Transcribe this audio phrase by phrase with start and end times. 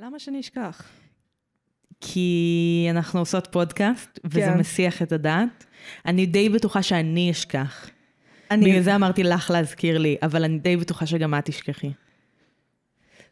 [0.00, 0.82] למה שאני אשכח?
[2.00, 4.58] כי אנחנו עושות פודקאסט, וזה כן.
[4.58, 5.64] מסיח את הדעת.
[6.06, 7.90] אני די בטוחה שאני אשכח.
[8.50, 8.70] אני...
[8.70, 11.90] בגלל זה אמרתי לך להזכיר לי, אבל אני די בטוחה שגם את תשכחי.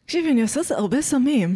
[0.05, 1.55] תקשיבי, אני עושה הרבה סמים,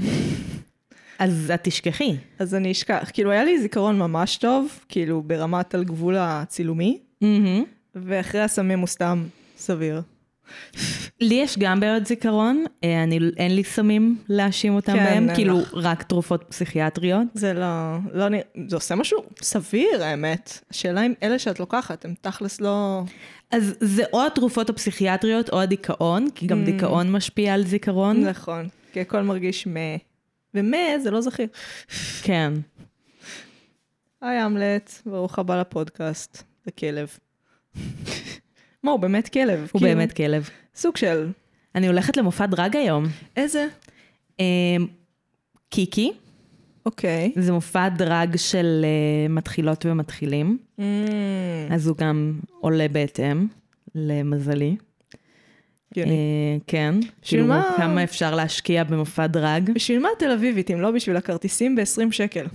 [1.19, 2.15] אז את תשכחי.
[2.39, 3.09] אז אני אשכח.
[3.13, 7.63] כאילו, היה לי זיכרון ממש טוב, כאילו, ברמת על גבול הצילומי, מהמם.
[7.95, 9.23] ואחרי הסמים הוא סתם
[9.57, 10.01] סביר.
[11.21, 15.59] לי יש גם בעיות זיכרון, אה, אני, אין לי סמים להאשים אותם כן, בהם, כאילו
[15.59, 15.73] לך.
[15.73, 17.27] רק תרופות פסיכיאטריות.
[17.33, 20.59] זה לא, לא זה עושה משהו סביר, האמת.
[20.71, 23.01] השאלה אם אלה שאת לוקחת, הם תכלס לא...
[23.51, 26.65] אז זה או התרופות הפסיכיאטריות או הדיכאון, כי גם Mm.
[26.65, 28.23] דיכאון משפיע על זיכרון.
[28.23, 29.79] נכון, כי הכל מרגיש מה.
[30.53, 31.47] ומה זה לא זכיר.
[32.23, 32.53] כן.
[34.21, 37.17] היי אמלט, ברוך הבא לפודקאסט, זה כלב.
[38.83, 39.59] מה, הוא באמת כלב.
[39.71, 40.49] הוא כאילו, באמת כלב.
[40.75, 41.29] סוג של...
[41.75, 43.05] אני הולכת למופע דרג היום.
[43.37, 43.67] איזה?
[44.39, 44.45] אה,
[45.69, 46.11] קיקי,
[46.85, 47.31] אוקיי.
[47.35, 50.83] זה מופע דרג של אה, מתחילות ומתחילים, Mm,
[51.73, 53.47] אז הוא גם עולה בהתאם,
[53.95, 54.75] למזלי.
[55.97, 56.03] אה,
[56.67, 56.95] כן.
[56.99, 57.73] בשביל כאילו, מה?
[57.77, 59.71] כמה אפשר להשקיע במופע דרג?
[59.75, 62.45] בשביל מה תל אביבית, אם לא בשביל הכרטיסים ב-20 שקל?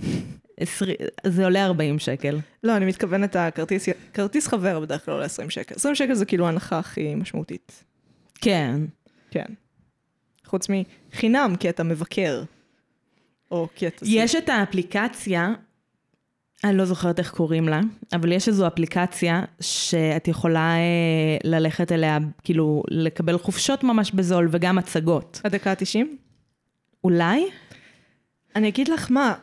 [0.59, 2.39] עשרי- זה עולה 40 שקל.
[2.63, 5.75] לא, אני מתכוונת הכרטיס, כרטיס חבר בדרך כלל עולה 20 שקל.
[5.75, 7.83] 20 שקל זה כאילו ההנחה הכי משמעותית.
[8.35, 8.81] כן.
[9.31, 9.45] כן.
[10.45, 12.43] חוץ מחינם, כי אתה מבקר.
[13.51, 14.05] או כי אתה...
[14.07, 15.53] יש את האפליקציה,
[16.63, 17.81] אני לא זוכרת איך קוראים לה,
[18.13, 24.77] אבל יש איזו אפליקציה שאת יכולה אה, ללכת אליה, כאילו, לקבל חופשות ממש בזול וגם
[24.77, 25.41] הצגות.
[25.43, 26.05] הדקה ה-90?
[27.03, 27.45] אולי?
[28.55, 29.33] אני אגיד לך מה,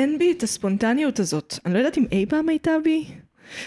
[0.00, 1.58] אין בי את הספונטניות הזאת.
[1.66, 3.04] אני לא יודעת אם אי פעם הייתה בי,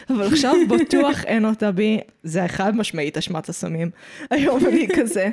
[0.10, 2.00] אבל עכשיו בטוח אין אותה בי.
[2.24, 3.90] זה החד משמעית אשמת הסמים.
[4.30, 5.30] היום אני כזה.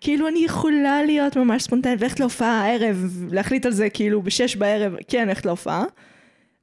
[0.00, 4.92] כאילו אני יכולה להיות ממש ספונטנית וללכת להופעה הערב, להחליט על זה כאילו בשש בערב,
[5.08, 5.84] כן, ללכת להופעה.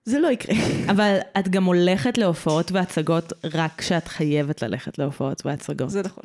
[0.05, 0.55] זה לא יקרה.
[0.91, 5.89] אבל את גם הולכת להופעות והצגות רק כשאת חייבת ללכת להופעות והצגות.
[5.89, 6.23] זה נכון.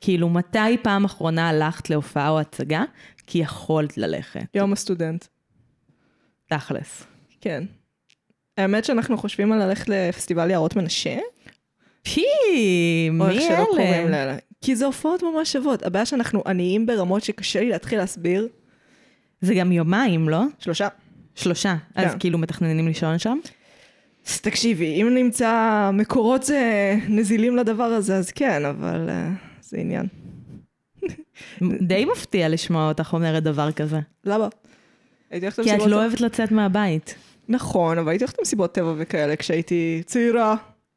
[0.00, 2.82] כאילו, מתי פעם אחרונה הלכת להופעה או הצגה?
[3.26, 5.24] כי יכולת ללכת, יום הסטודנט.
[6.50, 7.02] תכלס.
[7.40, 7.64] כן.
[8.58, 11.18] האמת שאנחנו חושבים על ללכת לפסטיבל יערות מנשה,
[12.02, 12.24] פי,
[13.20, 14.10] או איך מי שלא קוראים אלה?
[14.10, 14.36] לאלה.
[14.60, 15.82] כי זה הופעות ממש שוות.
[15.82, 18.48] הבעיה שאנחנו עניים ברמות שקשה לי להתחיל להסביר.
[19.40, 20.42] זה גם יומיים, לא?
[20.58, 20.88] שלושה.
[21.34, 21.76] שלושה.
[21.94, 22.18] אז כן.
[22.18, 23.38] כאילו מתכננים לישון שם?
[24.26, 29.12] אז תקשיבי, אם נמצא מקורות זה נזילים לדבר הזה, אז כן, אבל uh,
[29.60, 30.06] זה עניין.
[31.82, 34.00] די מפתיע לשמוע אותך אומרת דבר כזה.
[34.24, 34.48] למה?
[35.30, 35.96] הייתי הולכת כי את למסיבות לא.
[35.96, 37.14] אוהבת לצאת מהבית.
[37.48, 40.54] נכון, אבל הייתי הולכת למסיבות טבע וכאלה כשהייתי צעירה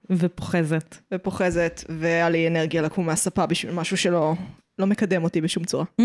[0.10, 0.98] ופוחזת.
[1.14, 4.34] ופוחזת, והיה לי אנרגיה לקום מהספה בשביל משהו שלא
[4.80, 5.86] לא מקדם אותי בשום צורה.
[6.02, 6.04] Mm.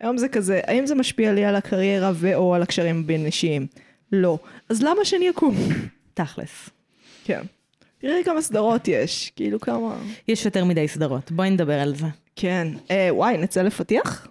[0.00, 3.66] היום זה כזה, האם זה משפיע לי על הקריירה ו/או על הקשרים בין אישיים?
[4.12, 4.38] לא.
[4.68, 5.54] אז למה שאני אקום?
[6.14, 6.70] תכלס.
[7.24, 7.40] כן.
[7.98, 9.96] תראי כמה סדרות יש, כאילו כמה...
[10.28, 12.06] יש יותר מדי סדרות, בואי נדבר על זה.
[12.36, 12.68] כן.
[12.90, 14.28] אה, וואי, נצא לפתיח?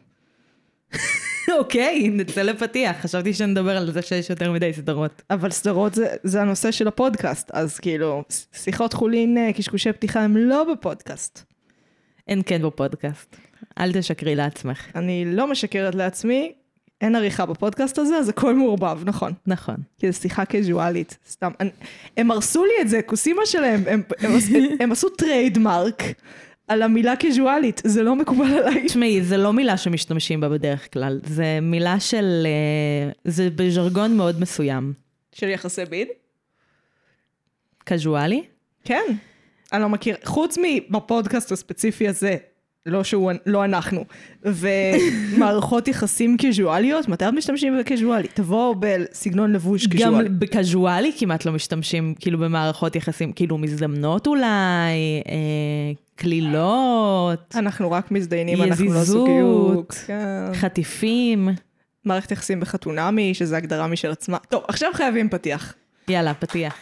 [1.58, 2.96] אוקיי, נצא לפתיח.
[3.02, 5.22] חשבתי שנדבר על זה שיש יותר מדי סדרות.
[5.30, 10.38] אבל סדרות זה, זה הנושא של הפודקאסט, אז כאילו, שיחות חולין, אה, קשקושי פתיחה הם
[10.38, 11.44] לא בפודקאסט.
[12.28, 13.36] אין כן בפודקאסט.
[13.80, 14.86] אל תשקרי לעצמך.
[14.96, 16.52] אני לא משקרת לעצמי,
[17.02, 19.34] אין עריכה בפודקאסט הזה, אז הכל מעורבב, נכון.
[19.48, 19.76] נכון.
[20.00, 21.52] כי זו שיחה קזואלית, סתם.
[21.60, 21.70] אני,
[22.18, 26.04] הם הרסו לי את זה, כוסימה שלהם, הם, הם, עש- הם עשו trademark
[26.68, 28.86] על המילה קזואלית, זה לא מקובל עליי.
[28.86, 31.20] תשמעי, זה לא מילה שמשתמשים בה בדרך כלל.
[31.24, 32.48] זה מילה של...
[32.48, 34.94] אה, זה בז'רגון מאוד מסוים.
[35.34, 36.08] של יחסי בין?
[37.84, 38.44] קזואלי?
[38.84, 39.04] כן.
[39.74, 40.58] אני לא מכיר, חוץ
[40.90, 42.36] מבפודקאסט הספציפי הזה,
[42.86, 44.06] לא שהוא, לא אנחנו,
[44.44, 48.28] ומערכות יחסים קזואליות, מתי את משתמשים בקזואלי?
[48.34, 50.28] תבואו בסגנון לבוש קזואלי.
[50.28, 54.44] גם בקזואלי כמעט לא משתמשים, כאילו במערכות יחסים, כאילו מזדמנות אולי,
[55.28, 59.06] אה, קלילות, אנחנו רק מזדיינים, אנחנו לא יזיזות.
[59.28, 60.04] זוגיות.
[60.08, 60.54] כן.
[60.54, 61.50] חטיפים.
[62.06, 64.38] מערכת יחסים בחתונמי, שזה הגדרה משל עצמה.
[64.50, 65.74] טוב, עכשיו חייבים פתיח.
[66.08, 66.76] יאללה, פתיח.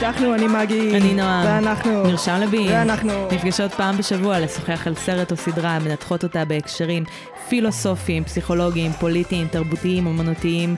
[0.00, 0.96] פתחנו, אני מגי.
[0.96, 1.46] אני נועם.
[1.46, 2.02] ואנחנו.
[2.04, 2.68] מרשם לבין.
[2.68, 3.28] ואנחנו.
[3.32, 7.04] נפגשות פעם בשבוע לשוחח על סרט או סדרה, מנתחות אותה בהקשרים
[7.48, 10.76] פילוסופיים, פסיכולוגיים, פוליטיים, תרבותיים, אומנותיים,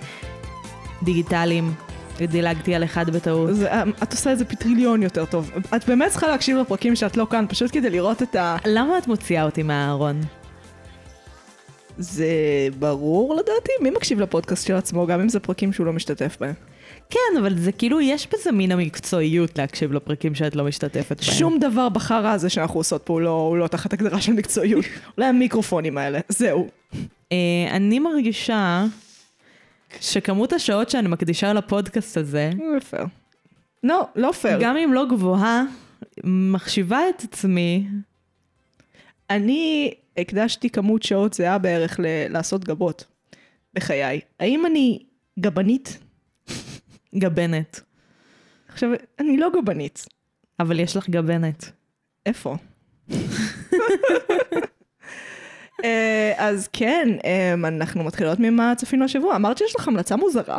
[1.03, 1.75] דיגיטליים.
[2.21, 3.55] דילגתי על אחד בטעות.
[3.55, 5.51] זה, את עושה את זה פטריליון יותר טוב.
[5.77, 8.57] את באמת צריכה להקשיב לפרקים שאת לא כאן, פשוט כדי לראות את ה...
[8.67, 10.21] למה את מוציאה אותי מהארון?
[11.99, 12.27] זה
[12.79, 13.73] ברור לדעתי?
[13.81, 16.55] מי מקשיב לפודקאסט של עצמו, גם אם זה פרקים שהוא לא משתתף בהם?
[17.13, 21.35] כן, אבל זה כאילו, יש בזה מין המקצועיות להקשיב לפרקים שאת לא משתתפת בהם.
[21.39, 24.85] שום דבר בחרא הזה שאנחנו עושות פה הוא לא, הוא לא תחת הגדרה של מקצועיות.
[25.17, 26.69] אולי המיקרופונים האלה, זהו.
[27.33, 27.37] אה,
[27.71, 28.85] אני מרגישה
[30.01, 33.05] שכמות השעות שאני מקדישה לפודקאסט הזה, לא פייר.
[33.83, 34.59] לא, לא פייר.
[34.61, 35.63] גם אם לא גבוהה,
[36.25, 37.87] מחשיבה את עצמי,
[39.31, 43.05] אני הקדשתי כמות שעות זהה בערך ל- לעשות גבות
[43.75, 44.21] בחיי.
[44.41, 44.99] האם אני
[45.39, 45.99] גבנית?
[47.15, 47.81] גבנת.
[48.69, 50.07] עכשיו, אני לא גבנית.
[50.61, 51.73] אבל יש לך גבנת.
[52.27, 52.57] איפה?
[55.85, 59.37] אה, אז כן, אה, אנחנו מתחילות ממה צפינו השבוע.
[59.37, 60.59] אמרת שיש לך המלצה מוזרה?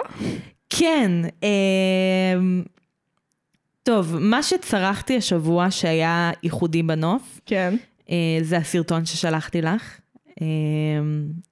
[0.70, 1.12] כן,
[1.44, 2.36] אה,
[3.84, 7.76] טוב, מה שצרכתי השבוע שהיה ייחודי בנוף, כן.
[8.42, 10.00] זה הסרטון ששלחתי לך,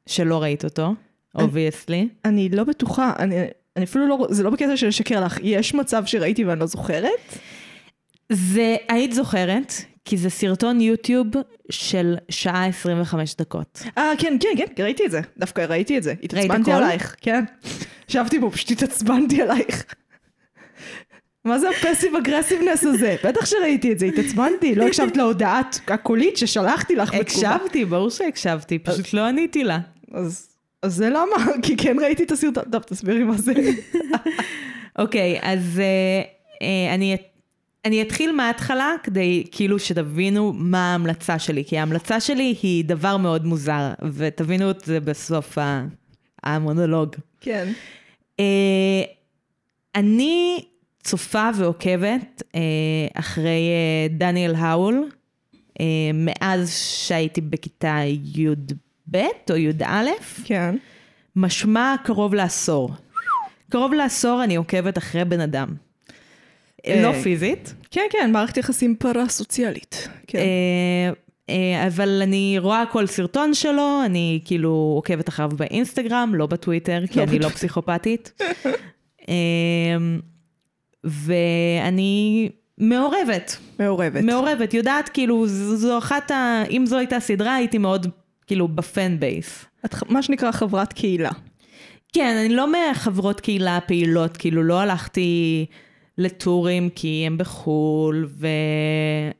[0.05, 0.95] שלא ראית אותו,
[1.35, 2.09] obviously.
[2.25, 3.35] אני לא בטוחה, אני,
[3.75, 7.37] אני אפילו לא, זה לא בקטע של לשקר לך, יש מצב שראיתי ואני לא זוכרת?
[8.29, 9.73] זה, היית זוכרת,
[10.05, 11.27] כי זה סרטון יוטיוב
[11.69, 13.83] של שעה 25 דקות.
[13.97, 15.21] אה, כן, כן, כן, ראיתי את זה.
[15.37, 16.13] דווקא ראיתי את זה.
[16.23, 16.71] התעצבנתי?
[16.71, 17.43] עלייך, כן.
[18.09, 19.85] ישבתי בו, פשוט התעצבנתי עלייך.
[21.45, 23.15] מה זה הפסיב אגרסיבנס הזה?
[23.23, 27.53] בטח שראיתי את זה, התעצבנתי, לא הקשבת להודעת הקולית ששלחתי לך בתגובה.
[27.55, 29.79] הקשבתי, ברור שהקשבתי, פשוט לא עניתי לה.
[30.13, 30.50] אז,
[30.81, 31.35] אז זה למה?
[31.63, 32.63] כי כן ראיתי את הסרטון.
[32.71, 33.53] טוב, תסבירי מה זה.
[34.99, 36.21] אוקיי, אז אה,
[36.61, 37.17] אה, אני,
[37.85, 43.45] אני אתחיל מההתחלה כדי כאילו שתבינו מה ההמלצה שלי, כי ההמלצה שלי היא דבר מאוד
[43.45, 45.85] מוזר, ותבינו את זה בסוף ה-
[46.43, 47.09] המונולוג.
[47.41, 47.71] כן.
[48.39, 49.01] אה,
[49.95, 50.63] אני
[51.03, 52.59] צופה ועוקבת אה,
[53.13, 55.09] אחרי אה, דניאל האול,
[55.79, 57.99] אה, מאז שהייתי בכיתה
[58.35, 58.73] י"ב
[59.49, 60.09] או י"א,
[60.43, 60.75] כן.
[61.35, 62.91] משמע קרוב לעשור.
[63.69, 65.67] קרוב לעשור אני עוקבת אחרי בן אדם.
[66.87, 70.07] אה, לא פיזית, כן, כן, מערכת יחסים פרה-סוציאלית.
[70.27, 70.39] כן.
[70.39, 71.11] אה,
[71.49, 77.19] אה, אבל אני רואה כל סרטון שלו, אני כאילו עוקבת אחריו באינסטגרם, לא בטוויטר, כי
[77.19, 77.49] לא אני לא.
[77.49, 78.41] פסיכופתית.
[79.29, 79.35] אה,
[81.03, 84.23] ואני מעורבת, מעורבת.
[84.23, 86.63] מעורבת, יודעת, כאילו, זו אחת ה...
[86.69, 88.07] אם זו הייתה סדרה, הייתי מאוד,
[88.51, 89.65] כאילו, בפן בייס.
[89.85, 91.29] את מה שנקרא חברת קהילה.
[92.13, 95.65] כן, אני לא מהחברות קהילה הפעילות, כאילו לא הלכתי
[96.17, 98.29] לטורים כי הם בחו"ל,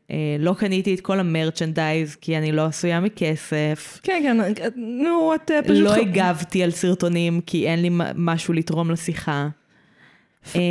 [0.09, 3.99] ולא קניתי את כל המרצ'נדייז כי אני לא עשויה מכסף.
[4.03, 4.37] כן, כן,
[4.75, 5.77] נו, את אה, פשוט...
[5.77, 9.47] לא הגבתי על סרטונים כי אין לי משהו לתרום לשיחה.
[10.55, 10.61] אה,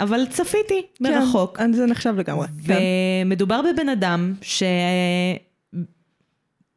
[0.00, 1.58] אבל צפיתי מרחוק.
[1.58, 2.46] כן, זה נחשב לגמרי.
[2.66, 2.78] כן.
[3.24, 4.34] ומדובר בבן אדם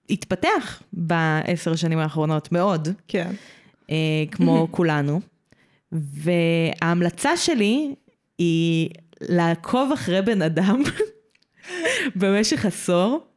[0.09, 2.87] שהתפתח בעשר השנים האחרונות מאוד.
[3.07, 3.31] כן.
[3.89, 5.21] אה, כמו כולנו.
[5.91, 7.95] וההמלצה שלי
[8.37, 8.89] היא
[9.21, 10.83] לעקוב אחרי בן אדם
[12.19, 13.27] במשך עשור,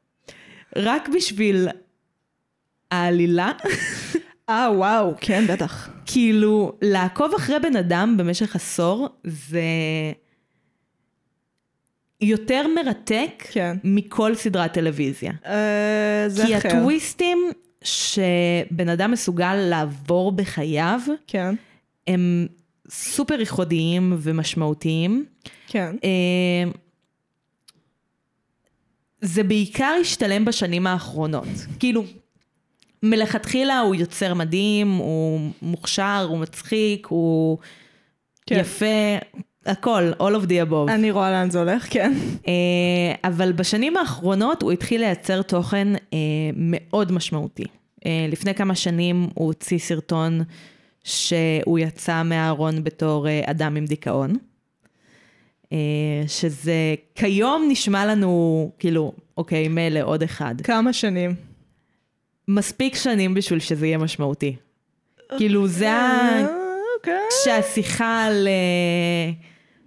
[0.76, 1.68] רק בשביל
[2.90, 3.52] העלילה,
[4.48, 5.90] אה, וואו, כן, בטח.
[6.06, 9.62] כאילו, לעקוב אחרי בן אדם במשך עשור זה
[12.22, 13.76] יותר מרתק כן.
[13.84, 15.32] מכל סדרת טלוויזיה.
[15.46, 16.68] אה, זה כי אחר.
[16.68, 17.50] הטוויסטים
[17.84, 21.54] שבן אדם מסוגל לעבור בחייו, כן,
[22.06, 22.46] הם
[22.90, 25.24] סופר ייחודיים ומשמעותיים.
[25.66, 25.96] כן.
[26.04, 26.70] אה,
[29.20, 31.48] זה בעיקר השתלם בשנים האחרונות.
[31.78, 32.04] כאילו,
[33.02, 37.58] מלכתחילה הוא יוצר מדהים, הוא מוכשר, הוא מצחיק, הוא
[38.46, 38.58] כן.
[38.60, 39.18] יפה,
[39.66, 40.90] הכל, all of the above.
[40.90, 42.12] אני רואה לאן זה הולך, כן.
[42.48, 42.52] אה,
[43.24, 46.18] אבל בשנים האחרונות הוא התחיל לייצר תוכן אה,
[46.56, 47.64] מאוד משמעותי.
[48.06, 50.40] אה, לפני כמה שנים הוא הוציא סרטון
[51.04, 54.36] שהוא יצא מהארון בתור אדם עם דיכאון.
[56.26, 60.54] שזה כיום נשמע לנו, כאילו, אוקיי, מילא, עוד אחד.
[60.60, 61.34] כמה שנים.
[62.48, 64.56] מספיק שנים בשביל שזה יהיה משמעותי.
[65.38, 66.46] כאילו, זה ה...
[67.02, 67.14] אוקיי.
[67.44, 69.32] שהשיחה על אה,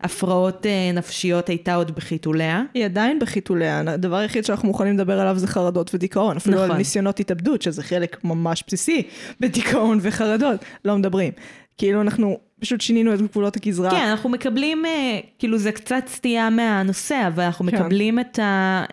[0.05, 2.63] הפרעות אה, נפשיות הייתה עוד בחיתוליה.
[2.73, 6.71] היא עדיין בחיתוליה, הדבר היחיד שאנחנו מוכנים לדבר עליו זה חרדות ודיכאון, אפילו נכון.
[6.71, 9.03] על ניסיונות התאבדות, שזה חלק ממש בסיסי
[9.39, 11.31] בדיכאון וחרדות, לא מדברים.
[11.77, 13.91] כאילו אנחנו פשוט שינינו את גבולות הגזרה.
[13.91, 17.75] כן, אנחנו מקבלים, אה, כאילו זה קצת סטייה מהנושא, אבל אנחנו כן.
[17.75, 18.83] מקבלים את ה...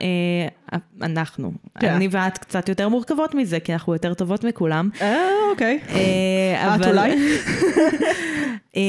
[1.02, 1.52] אנחנו.
[1.80, 1.94] כן.
[1.94, 4.90] אני ואת קצת יותר מורכבות מזה, כי אנחנו יותר טובות מכולם.
[5.00, 5.80] אה, אוקיי.
[5.88, 7.12] אה, את אולי?
[8.76, 8.82] אה,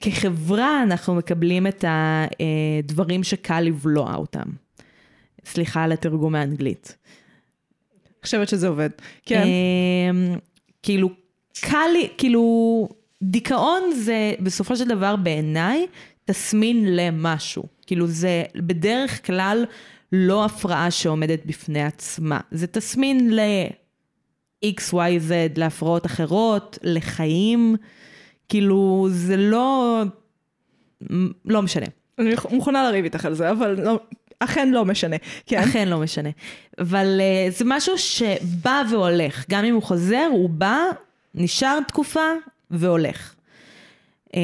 [0.00, 4.44] כחברה אנחנו מקבלים את הדברים שקל לבלוע אותם.
[5.44, 6.96] סליחה על התרגום מאנגלית.
[8.22, 8.90] חושבת שזה עובד.
[9.26, 9.42] כן.
[9.42, 10.38] אמ,
[10.82, 11.10] כאילו,
[11.60, 12.88] קל לי, כאילו,
[13.22, 15.86] דיכאון זה בסופו של דבר בעיניי
[16.24, 17.64] תסמין למשהו.
[17.86, 19.64] כאילו זה בדרך כלל
[20.12, 22.40] לא הפרעה שעומדת בפני עצמה.
[22.50, 27.76] זה תסמין ל-X, Y, Z, להפרעות אחרות, לחיים.
[28.48, 30.02] כאילו, זה לא...
[31.44, 31.86] לא משנה.
[32.18, 34.00] אני מוכנה לריב איתך על זה, אבל לא,
[34.38, 35.16] אכן לא משנה.
[35.46, 35.58] כן.
[35.58, 36.30] אכן לא משנה.
[36.78, 39.44] אבל uh, זה משהו שבא והולך.
[39.50, 40.78] גם אם הוא חוזר, הוא בא,
[41.34, 42.28] נשאר תקופה
[42.70, 43.34] והולך.
[44.28, 44.34] Uh,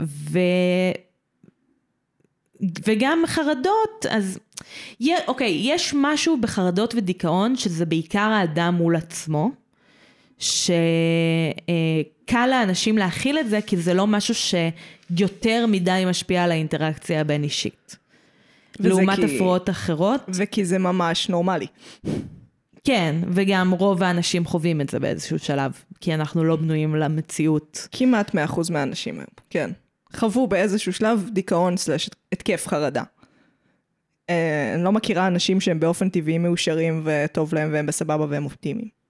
[0.00, 0.38] ו...
[2.86, 4.38] וגם חרדות, אז
[5.26, 9.50] אוקיי, יש משהו בחרדות ודיכאון שזה בעיקר האדם מול עצמו,
[10.38, 10.86] שקל
[12.46, 17.96] לאנשים להכיל את זה, כי זה לא משהו שיותר מדי משפיע על האינטראקציה הבין אישית.
[18.80, 19.36] לעומת כי...
[19.36, 20.20] הפרעות אחרות.
[20.28, 21.66] וכי זה ממש נורמלי.
[22.84, 27.88] כן, וגם רוב האנשים חווים את זה באיזשהו שלב, כי אנחנו לא בנויים למציאות.
[27.92, 28.36] כמעט 100%
[28.70, 29.70] מהאנשים היום, כן.
[30.16, 33.02] חוו באיזשהו שלב דיכאון סלש התקף חרדה.
[34.30, 39.04] אה, אני לא מכירה אנשים שהם באופן טבעי מאושרים וטוב להם והם בסבבה והם אופטימיים.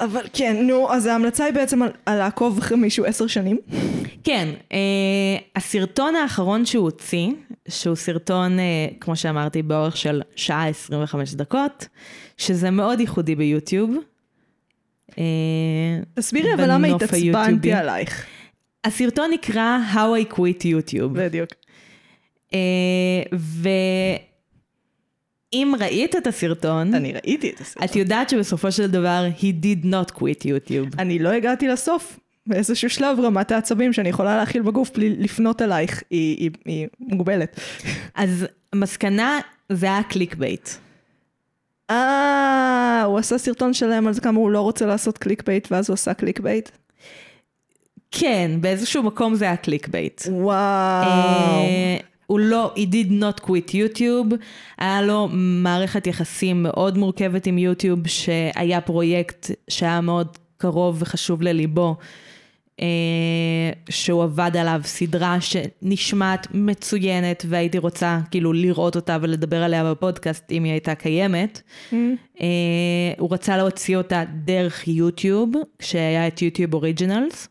[0.00, 3.58] אבל כן, נו, אז ההמלצה היא בעצם על, על לעקוב אחרי מישהו עשר שנים.
[4.24, 4.78] כן, אה,
[5.56, 7.28] הסרטון האחרון שהוא הוציא,
[7.68, 8.64] שהוא סרטון, אה,
[9.00, 11.88] כמו שאמרתי, באורך של שעה 25 דקות,
[12.36, 13.90] שזה מאוד ייחודי ביוטיוב.
[15.18, 15.24] אה,
[16.14, 18.26] תסבירי אבל למה התעצבנתי עלייך.
[18.84, 21.08] הסרטון נקרא How I Quit YouTube.
[21.12, 21.50] בדיוק.
[22.54, 23.38] אה,
[25.52, 27.84] ואם ראית את הסרטון, אני ראיתי את הסרטון.
[27.84, 30.94] את יודעת שבסופו של דבר, he did not quit YouTube.
[30.98, 32.18] אני לא הגעתי לסוף.
[32.48, 37.60] באיזשהו שלב רמת העצבים שאני יכולה להכיל בגוף בלי לפנות אלייך, היא, היא, היא מוגבלת.
[38.14, 39.40] אז מסקנה,
[39.72, 40.68] זה היה קליק בייט.
[41.90, 45.88] אה, הוא עשה סרטון שלם על זה כמה הוא לא רוצה לעשות קליק בייט, ואז
[45.88, 46.68] הוא עשה קליק בייט?
[48.10, 50.22] כן, באיזשהו מקום זה היה קליק בייט.
[50.30, 50.52] וואו.
[51.06, 51.96] אה,
[52.28, 54.34] הוא לא, he did not quit YouTube,
[54.78, 61.96] היה לו מערכת יחסים מאוד מורכבת עם יוטיוב, שהיה פרויקט שהיה מאוד קרוב וחשוב לליבו,
[62.80, 62.86] אה,
[63.90, 70.64] שהוא עבד עליו, סדרה שנשמעת מצוינת, והייתי רוצה כאילו לראות אותה ולדבר עליה בפודקאסט אם
[70.64, 71.62] היא הייתה קיימת.
[71.90, 71.94] Mm.
[72.40, 72.46] אה,
[73.18, 77.48] הוא רצה להוציא אותה דרך יוטיוב, כשהיה את YouTube Originals.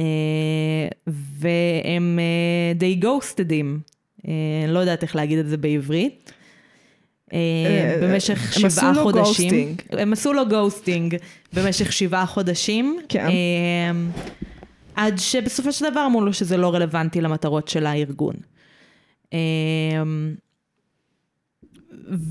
[0.00, 3.80] אה, והם אה, די ghosted him,
[4.28, 4.32] אה,
[4.68, 6.32] לא יודעת איך להגיד את זה בעברית.
[8.02, 9.76] במשך שבעה חודשים.
[9.90, 11.16] הם עשו לו ghosting
[11.52, 12.98] במשך שבעה חודשים.
[13.08, 13.26] כן.
[14.94, 18.34] עד שבסופו של דבר אמרו לו שזה לא רלוונטי למטרות של הארגון.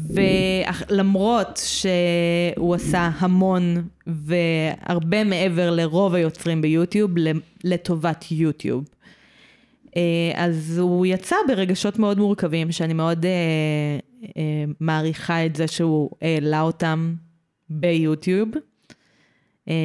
[0.09, 7.11] ולמרות שהוא עשה המון והרבה מעבר לרוב היוצרים ביוטיוב,
[7.63, 8.83] לטובת יוטיוב.
[9.97, 13.31] אה, אז הוא יצא ברגשות מאוד מורכבים, שאני מאוד אה,
[14.37, 17.13] אה, מעריכה את זה שהוא העלה אותם
[17.69, 18.49] ביוטיוב,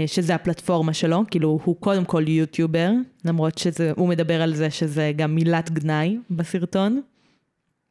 [0.06, 2.90] שזה הפלטפורמה שלו, כאילו הוא קודם כל יוטיובר,
[3.24, 7.00] למרות שהוא מדבר על זה שזה גם מילת גנאי בסרטון.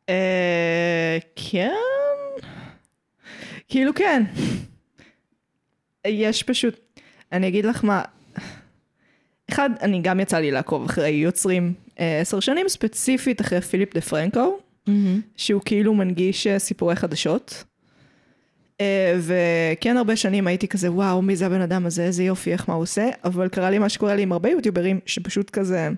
[0.09, 1.73] אה, כן?
[3.67, 4.23] כאילו כן.
[6.07, 6.79] יש פשוט,
[7.31, 8.01] אני אגיד לך מה,
[9.51, 14.01] אחד, אני גם יצא לי לעקוב אחרי יוצרים אה, עשר שנים, ספציפית אחרי פיליפ דה
[14.01, 14.91] פרנקו, mm-hmm.
[15.37, 17.63] שהוא כאילו מנגיש אה, סיפורי חדשות.
[19.19, 22.75] וכן הרבה שנים הייתי כזה, וואו, מי זה הבן אדם הזה, איזה יופי, איך מה
[22.75, 25.89] הוא עושה, אבל קרה לי מה שקורה לי עם הרבה יוטיוברים, שפשוט כזה...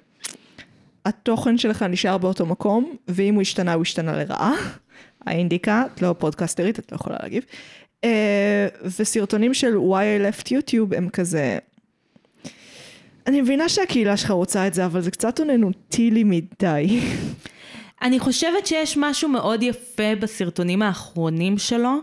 [1.10, 4.54] התוכן שלך נשאר באותו מקום, ואם הוא השתנה, הוא השתנה לרעה.
[5.25, 7.44] האינדיקה, את לא פודקאסטרית, את לא יכולה להגיב.
[8.06, 8.08] Uh,
[9.00, 11.58] וסרטונים של why I left YouTube הם כזה...
[13.28, 17.00] אני מבינה שהקהילה שלך רוצה את זה, אבל זה קצת אוננותי לי מדי.
[18.01, 22.00] אני חושבת שיש משהו מאוד יפה בסרטונים האחרונים שלו,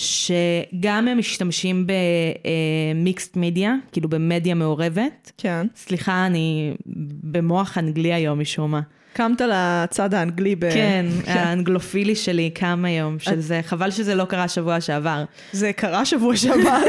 [0.00, 5.32] שגם הם משתמשים במיקסט מדיה, כאילו במדיה מעורבת.
[5.38, 5.66] כן.
[5.76, 6.74] סליחה, אני
[7.22, 8.80] במוח אנגלי היום משום מה.
[9.12, 10.70] קמת לצד האנגלי ב...
[10.70, 15.24] כן, כן, האנגלופילי שלי קם היום, שזה, חבל שזה לא קרה שבוע שעבר.
[15.52, 16.80] זה קרה שבוע שעבר.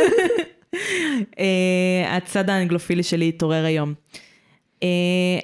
[1.40, 3.94] אה, הצד האנגלופילי שלי התעורר היום.
[4.84, 4.88] אה,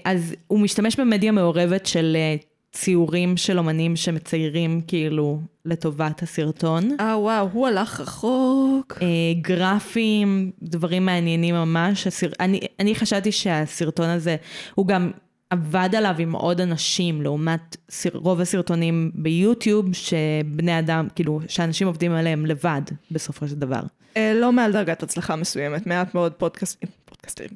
[0.05, 2.35] אז הוא משתמש במדיה מעורבת של אה,
[2.71, 6.95] ציורים של אומנים שמציירים כאילו לטובת הסרטון.
[6.99, 8.97] אה וואו, הוא הלך רחוק.
[9.01, 9.07] אה,
[9.41, 12.07] גרפים, דברים מעניינים ממש.
[12.07, 12.27] הסר...
[12.39, 14.35] אני, אני חשבתי שהסרטון הזה,
[14.75, 15.11] הוא גם
[15.49, 18.09] עבד עליו עם עוד אנשים, לעומת סר...
[18.13, 22.81] רוב הסרטונים ביוטיוב, שבני אדם, כאילו, שאנשים עובדים עליהם לבד,
[23.11, 23.81] בסופו של דבר.
[24.17, 27.06] אה, לא מעל דרגת הצלחה מסוימת, מעט מאוד פודקאסטים, פודקאסטים,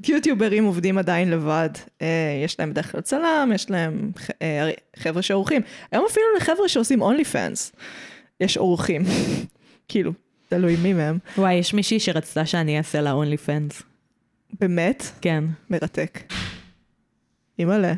[0.08, 1.70] יוטיוברים עובדים עדיין לבד,
[2.02, 4.12] אה, יש להם בדרך כלל צלם, יש להם
[4.42, 5.62] אה, חבר'ה שעורכים,
[5.92, 7.72] היום אפילו לחבר'ה שעושים אונלי פאנס,
[8.40, 9.02] יש עורכים,
[9.90, 10.12] כאילו,
[10.50, 13.82] תלוי מי מהם, וואי, יש מישהי שרצתה שאני אעשה לה אונלי פנס.
[14.60, 15.44] באמת, כן.
[15.70, 16.20] מרתק.
[17.60, 17.94] אימא'לה,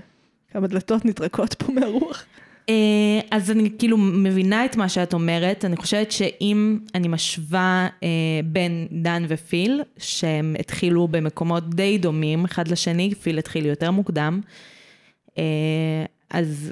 [0.52, 2.26] כמה דלתות נטרקות פה מהרוח.
[2.70, 8.10] אה, אז אני כאילו מבינה את מה שאת אומרת, אני חושבת שאם אני משווה אה,
[8.46, 14.42] בין דן ופיל, שהם התחילו במקומות די דומים אחד לשני, פיל התחיל יותר מוקדם,
[15.38, 15.44] אה,
[16.30, 16.72] אז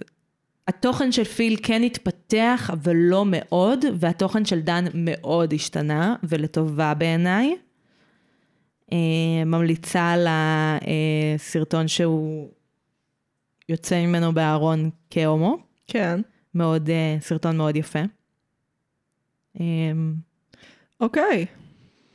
[0.68, 7.56] התוכן של פיל כן התפתח, אבל לא מאוד, והתוכן של דן מאוד השתנה, ולטובה בעיניי.
[8.94, 8.98] אה,
[9.46, 12.50] ממליצה על הסרטון שהוא
[13.70, 15.71] יוצא ממנו בארון כהומו.
[15.92, 16.22] כן,
[16.56, 18.00] מאוד, אה, סרטון מאוד יפה.
[19.60, 20.14] אמ,
[21.02, 21.46] אוקיי.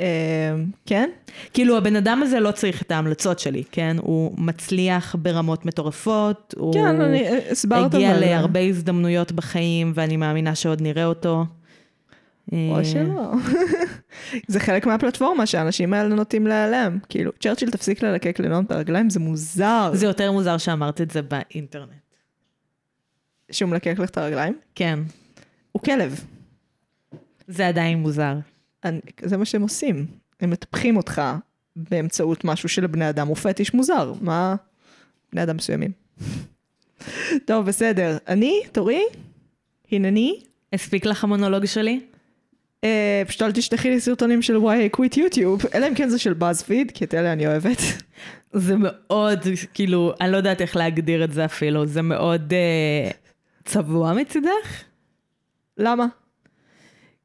[0.00, 0.54] אה,
[0.86, 1.10] כן?
[1.54, 3.96] כאילו הבן אדם הזה לא צריך את ההמלצות שלי, כן?
[4.00, 10.82] הוא מצליח ברמות מטורפות, הוא כן, אני, הסברת הגיע להרבה הזדמנויות בחיים, ואני מאמינה שעוד
[10.82, 11.44] נראה אותו.
[12.52, 13.32] או אה, שלא.
[14.48, 16.98] זה חלק מהפלטפורמה שהאנשים האלה נוטים להיעלם.
[17.08, 19.90] כאילו, צ'רצ'יל תפסיק ללקק לנון את הרגליים, זה מוזר.
[19.94, 22.05] זה יותר מוזר שאמרת את זה באינטרנט.
[23.50, 24.58] שהוא מלקק לך את הרגליים?
[24.74, 24.98] כן,
[25.72, 26.24] הוא כלב.
[27.48, 28.34] זה עדיין מוזר.
[28.84, 30.06] אני, זה מה שהם עושים.
[30.40, 31.22] הם מטפחים אותך
[31.76, 34.12] באמצעות משהו שלבני אדם הוא פטיש מוזר.
[34.20, 34.56] מה?
[35.32, 35.90] בני אדם מסוימים.
[37.46, 38.16] טוב, בסדר.
[38.28, 39.02] אני, תורי,
[39.92, 40.40] הנני.
[40.72, 42.00] הספיק לך המונולוג שלי?
[42.84, 46.32] אה, פשוט אל תשלחי לי סרטונים של וואי קוויט יוטיוב, אלא אם כן זה של
[46.32, 47.78] בזפיד, כי את אלה אני אוהבת.
[48.52, 49.38] זה מאוד,
[49.74, 53.10] כאילו, אני לא יודעת איך להגדיר את זה אפילו, זה מאוד אה,
[53.66, 54.82] צבוע מצידך?
[55.78, 56.06] למה?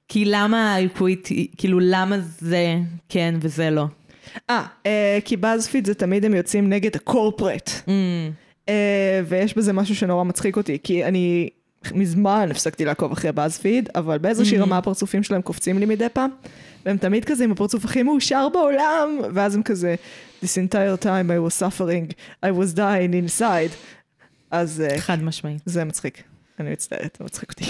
[0.07, 2.75] כי למה האקוויט, כאילו למה זה
[3.09, 3.85] כן וזה לא?
[4.49, 7.69] אה, אה, כי בזפיד זה תמיד הם יוצאים נגד הקורפרט.
[7.85, 7.89] Mm,
[8.69, 11.49] אה, ויש בזה משהו שנורא מצחיק אותי, כי אני
[11.93, 14.61] מזמן הפסקתי לעקוב אחרי בזפיד, אבל באיזושהי Mhm.
[14.61, 16.29] רמה הפרצופים שלהם קופצים לי מדי פעם,
[16.85, 19.95] והם תמיד כזה עם הפרצוף הכי מאושר בעולם, ואז הם כזה,
[20.43, 22.13] This entire time I was suffering,
[22.45, 23.75] I was dying inside.
[24.51, 25.61] אז אה, חד משמעית.
[25.65, 26.23] זה מצחיק.
[26.61, 27.65] אני מצטערת, זה מצחיק אותי.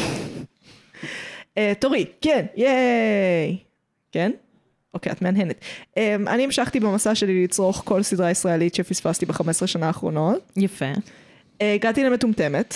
[1.57, 3.57] אה, תורי, כן, ייי.
[4.11, 4.31] כן?
[4.93, 5.59] אוקיי, את מהנהנת.
[5.97, 10.51] אה, אני המשכתי במסע שלי לצרוך כל סדרה ישראלית שפספסתי ב-15 שנה האחרונות.
[10.57, 10.85] יפה.
[11.61, 12.75] אה, הגעתי למטומטמת.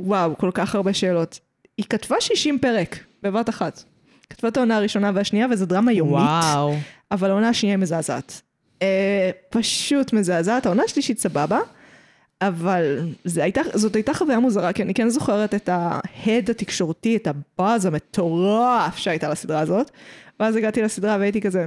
[0.00, 1.40] וואו, כל כך הרבה שאלות.
[1.78, 3.84] היא כתבה 60 פרק, בבת אחת.
[4.30, 6.14] כתבה את העונה הראשונה והשנייה, וזו דרמה יומית.
[6.14, 6.74] וואו.
[7.10, 8.42] אבל העונה השנייה מזעזעת.
[9.50, 10.66] פשוט מזעזעת.
[10.66, 11.60] העונה השלישית סבבה,
[12.48, 17.26] אבל זה הייתה, זאת הייתה חוויה מוזרה, כי אני כן זוכרת את ההד התקשורתי, את
[17.26, 19.90] הבאז המטורף שהייתה לסדרה הזאת.
[20.40, 21.66] ואז הגעתי לסדרה והייתי כזה,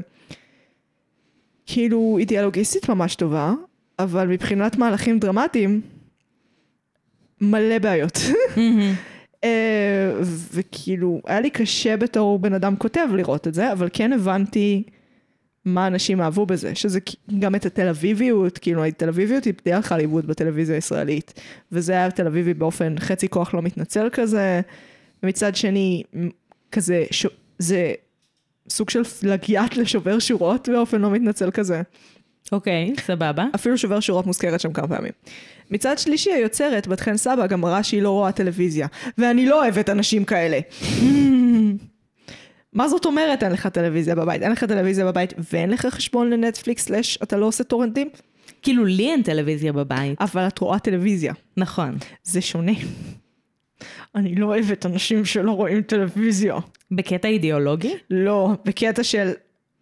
[1.66, 3.54] כאילו, היא דיאלוגיסטית ממש טובה,
[4.00, 5.82] אבל מבחינת מהלכים דרמטיים,
[7.42, 8.20] מלא בעיות.
[9.44, 10.14] אה,
[10.54, 14.84] וכאילו, היה לי קשה בתור בן אדם כותב לראות את זה, אבל כן הבנתי
[15.66, 17.00] מה אנשים אהבו בזה, שזה
[17.40, 21.34] גם את התל אביביות, כאילו התל אביביות היא בדרך כלל עיבוד בטלוויזיה הישראלית,
[21.72, 24.62] וזה היה תל אביבי באופן חצי כוח לא מתנצל כזה,
[25.24, 26.04] ומצד שני,
[26.72, 27.26] כזה, ש...
[27.60, 27.94] זה
[28.70, 31.82] סוג של פלגיאט לשובר שורות באופן לא מתנצל כזה.
[32.52, 33.46] אוקיי, סבבה.
[33.56, 35.12] אפילו שובר שורות מוזכרת שם כמה פעמים.
[35.72, 38.88] מצד שלישי, היוצרת, בת חן סבא, גם מראה שהיא לא רואה טלוויזיה.
[39.18, 40.60] ואני לא אוהבת אנשים כאלה.
[42.76, 44.42] מה זאת אומרת אין לך טלוויזיה בבית?
[44.42, 48.10] אין לך טלוויזיה בבית ואין לך חשבון לנטפליקס סלאש אתה לא עושה טורנטים?
[48.62, 50.22] כאילו לי אין טלוויזיה בבית.
[50.22, 51.34] אבל את רואה טלוויזיה.
[51.58, 51.98] נכון.
[52.24, 52.72] זה שונה.
[54.16, 56.56] אני לא אוהבת אנשים שלא רואים טלוויזיה.
[56.92, 57.94] בקטע אידיאולוגי?
[58.10, 59.32] לא, בקטע של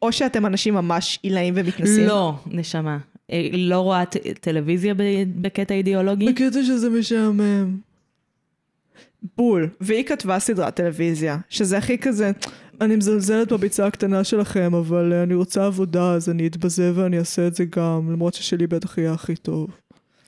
[0.01, 2.08] או שאתם אנשים ממש עילאים ומתנסים.
[2.08, 2.97] לא, נשמה.
[3.32, 5.01] אה, לא רואה ט- טלוויזיה ב-
[5.41, 6.25] בקטע אידיאולוגי?
[6.34, 7.77] בקטע שזה משעמם.
[9.38, 9.69] בול.
[9.82, 12.32] והיא כתבה סדרת טלוויזיה, שזה הכי כזה,
[12.83, 17.47] אני מזלזלת בביצה הקטנה שלכם, אבל אה, אני רוצה עבודה, אז אני אתבזה ואני אעשה
[17.47, 19.67] את זה גם, למרות ששלי בטח יהיה הכי טוב.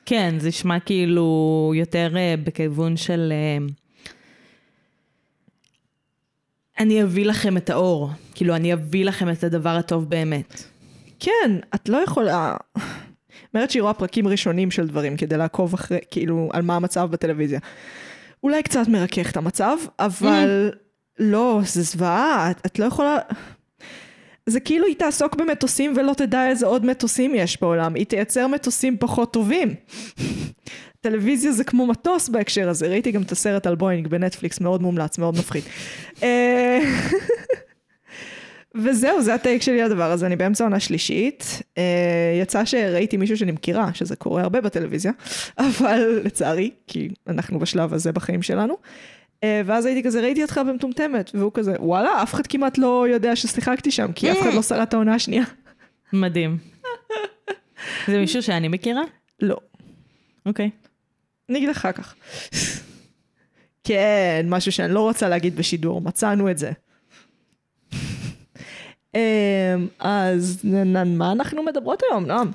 [0.06, 3.34] כן, זה נשמע כאילו יותר אה, בכיוון של...
[3.34, 3.66] אה,
[6.80, 8.10] אני אביא לכם את האור.
[8.36, 10.64] כאילו, אני אביא לכם את הדבר הטוב באמת.
[11.20, 12.58] כן, את לא יכולה...
[13.54, 17.60] אומרת שהיא רואה פרקים ראשונים של דברים כדי לעקוב אחרי, כאילו, על מה המצב בטלוויזיה.
[18.44, 20.72] אולי קצת מרכך את המצב, אבל
[21.20, 23.18] לא, זה זוועה, את, את לא יכולה...
[24.46, 28.98] זה כאילו היא תעסוק במטוסים ולא תדע איזה עוד מטוסים יש בעולם, היא תייצר מטוסים
[28.98, 29.74] פחות טובים.
[31.02, 35.18] טלוויזיה זה כמו מטוס בהקשר הזה, ראיתי גם את הסרט על בואינג בנטפליקס, מאוד מומלץ,
[35.18, 35.64] מאוד מפחיד.
[36.24, 36.80] אה,
[38.76, 41.62] וזהו, זה הטייק שלי לדבר הזה, אני באמצע עונה שלישית.
[41.78, 45.12] אה, יצא שראיתי מישהו שאני מכירה, שזה קורה הרבה בטלוויזיה,
[45.58, 48.78] אבל לצערי, כי אנחנו בשלב הזה בחיים שלנו.
[49.46, 53.36] אה, ואז הייתי כזה, ראיתי אותך במטומטמת, והוא כזה, וואלה, אף אחד כמעט לא יודע
[53.36, 55.44] ששיחקתי שם, כי אף אחד לא שרד את העונה השנייה.
[56.14, 56.58] מדהים.
[58.08, 59.02] זה מישהו שאני מכירה?
[59.42, 59.58] לא.
[60.46, 60.70] אוקיי.
[61.50, 62.16] אני אגיד אחר כך.
[63.84, 66.72] כן, משהו שאני לא רוצה להגיד בשידור, מצאנו את זה.
[69.16, 69.20] אמ,
[70.00, 70.66] אז
[71.06, 72.52] מה אנחנו מדברות היום, נועם?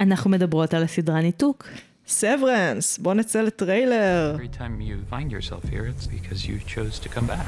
[0.00, 1.68] אנחנו מדברות על הסדרה ניתוק.
[2.07, 4.35] סברנס, בוא נצא לטריילר.
[4.35, 7.47] Every time you find yourself here, it's because you chose to come back.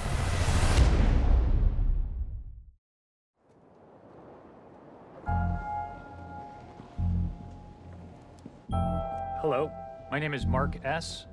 [9.42, 9.70] Hello,
[10.12, 11.26] my name is Mark S.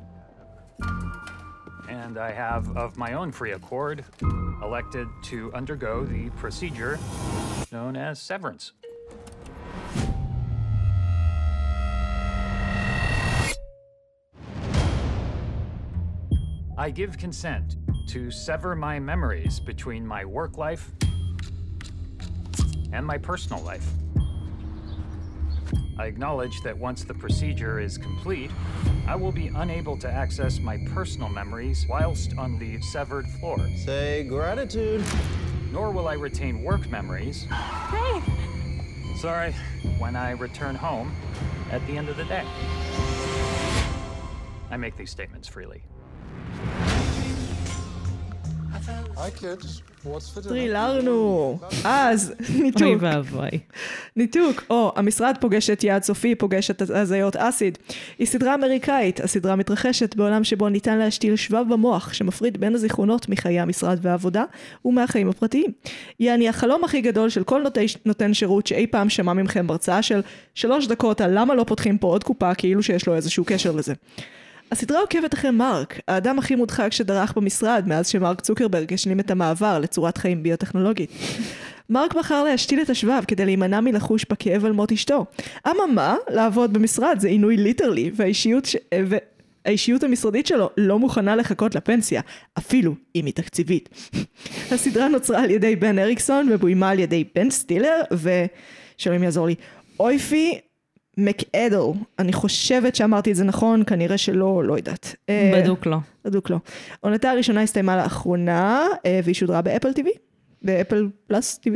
[1.88, 4.04] And I have, of my own free accord,
[4.62, 6.98] elected to undergo the procedure
[7.72, 8.72] known as severance.
[16.85, 17.77] I give consent
[18.09, 20.91] to sever my memories between my work life
[22.93, 23.89] and my personal life.
[25.97, 28.51] I acknowledge that once the procedure is complete,
[29.07, 34.23] I will be unable to access my personal memories whilst on the severed floor, Say
[34.23, 35.03] gratitude.
[35.71, 37.45] nor will I retain work memories.
[37.45, 38.21] Hey!
[39.17, 39.55] Sorry,
[39.97, 41.15] when I return home
[41.71, 42.45] at the end of the day.
[44.69, 45.81] I make these statements freely.
[50.43, 51.59] טרילרנו.
[51.83, 52.97] אז, אוי ניתוק.
[52.99, 53.49] ואבוי.
[54.15, 57.77] ניתוק, או המשרד פוגש את יעד סופי, פוגש את הזיות אסיד.
[58.19, 63.59] היא סדרה אמריקאית, הסדרה מתרחשת בעולם שבו ניתן להשתיל שבב במוח שמפריד בין הזיכרונות מחיי
[63.59, 64.43] המשרד והעבודה
[64.85, 65.71] ומהחיים הפרטיים.
[66.19, 70.21] יעני החלום הכי גדול של כל נוטי, נותן שירות שאי פעם שמע מכם בהרצאה של
[70.55, 73.93] שלוש דקות על למה לא פותחים פה עוד קופה כאילו שיש לו איזשהו קשר לזה.
[74.71, 79.79] הסדרה עוקבת אחרי מרק, האדם הכי מודחק שדרך במשרד מאז שמרק צוקרברג השלים את המעבר
[79.79, 81.09] לצורת חיים ביוטכנולוגית.
[81.89, 85.25] מרק בחר להשתיל את השבב כדי להימנע מלחוש בכאב על מות אשתו.
[85.67, 88.75] אממה, לעבוד במשרד זה עינוי literally, והאישיות, ש...
[89.65, 92.21] והאישיות המשרדית שלו לא מוכנה לחכות לפנסיה,
[92.57, 93.89] אפילו אם היא תקציבית.
[94.71, 99.55] הסדרה נוצרה על ידי דן אריקסון ובוימה על ידי בן סטילר, ושאלוהים יעזור לי,
[99.99, 100.59] אויפה
[101.17, 101.81] מקארדל,
[102.19, 105.15] אני חושבת שאמרתי את זה נכון, כנראה שלא, לא יודעת.
[105.29, 105.97] אה, בדוק לא.
[106.25, 106.57] בדוק לא.
[106.99, 110.07] עונתה הראשונה הסתיימה לאחרונה, אה, והיא שודרה ב Apple TV,
[110.61, 111.73] ב Apple Plus TV,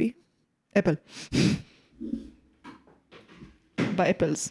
[0.79, 0.93] Apple.
[3.95, 4.49] באפלס.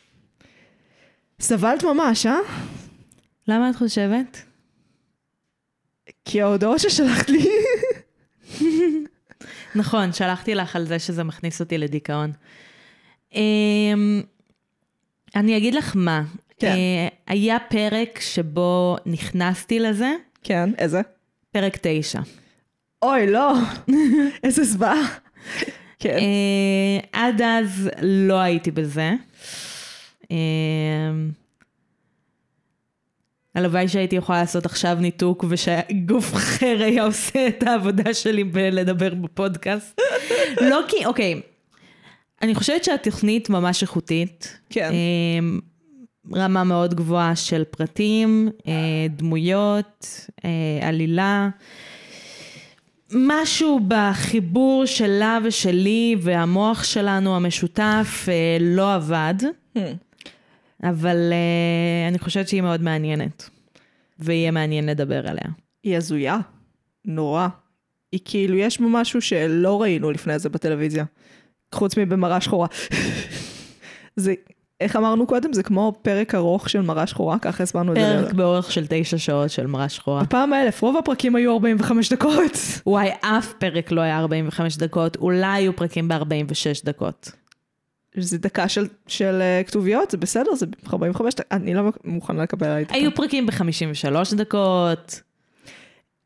[1.40, 2.38] סבלת ממש, אה?
[3.48, 4.42] למה את חושבת?
[6.24, 7.48] כי ההודעות ששלחת לי,
[9.80, 12.32] נכון, שלחתי לך על זה שזה מכניס אותי לדיכאון.
[13.34, 14.22] אמ,
[15.36, 16.22] אני אגיד לך מה.
[16.58, 16.72] כן.
[16.72, 20.10] אה, היה פרק שבו נכנסתי לזה,
[20.42, 21.00] כן, איזה?
[21.52, 22.20] פרק תשע.
[23.02, 23.52] אוי, לא,
[24.44, 25.18] איזה זוועה.
[25.98, 29.12] כן, אה, עד אז לא הייתי בזה.
[30.30, 30.36] אה,
[33.54, 40.00] הלוואי שהייתי יכולה לעשות עכשיו ניתוק ושגוף אחר היה עושה את העבודה שלי בלדבר בפודקאסט.
[40.70, 41.40] לא כי, אוקיי,
[42.42, 44.58] אני חושבת שהתוכנית ממש איכותית.
[44.70, 44.90] כן.
[44.92, 45.58] אה,
[46.34, 51.48] רמה מאוד גבוהה של פרטים, אה, דמויות, אה, עלילה.
[53.12, 59.34] משהו בחיבור שלה ושלי והמוח שלנו המשותף אה, לא עבד,
[60.82, 63.50] אבל אה, אני חושבת שהיא מאוד מעניינת,
[64.18, 65.48] ויהיה מעניין לדבר עליה.
[65.82, 66.38] היא הזויה,
[67.04, 67.48] נורא.
[68.12, 71.04] היא כאילו, יש בה משהו שלא ראינו לפני זה בטלוויזיה,
[71.74, 72.66] חוץ מבמראה שחורה.
[74.16, 74.34] זה,
[74.80, 75.52] איך אמרנו קודם?
[75.52, 78.22] זה כמו פרק ארוך של מראה שחורה, ככה הסברנו את זה.
[78.22, 80.22] פרק באורך של תשע שעות של מראה שחורה.
[80.22, 82.52] בפעם האלף, רוב הפרקים היו 45 דקות.
[82.86, 87.30] וואי, אף פרק לא היה 45 דקות, אולי היו פרקים ב-46 דקות.
[88.16, 92.66] זה דקה של, של uh, כתוביות, זה בסדר, זה 45 דקות, אני לא מוכנה לקבל
[92.66, 95.20] עליי את היו פרקים ב-53 דקות.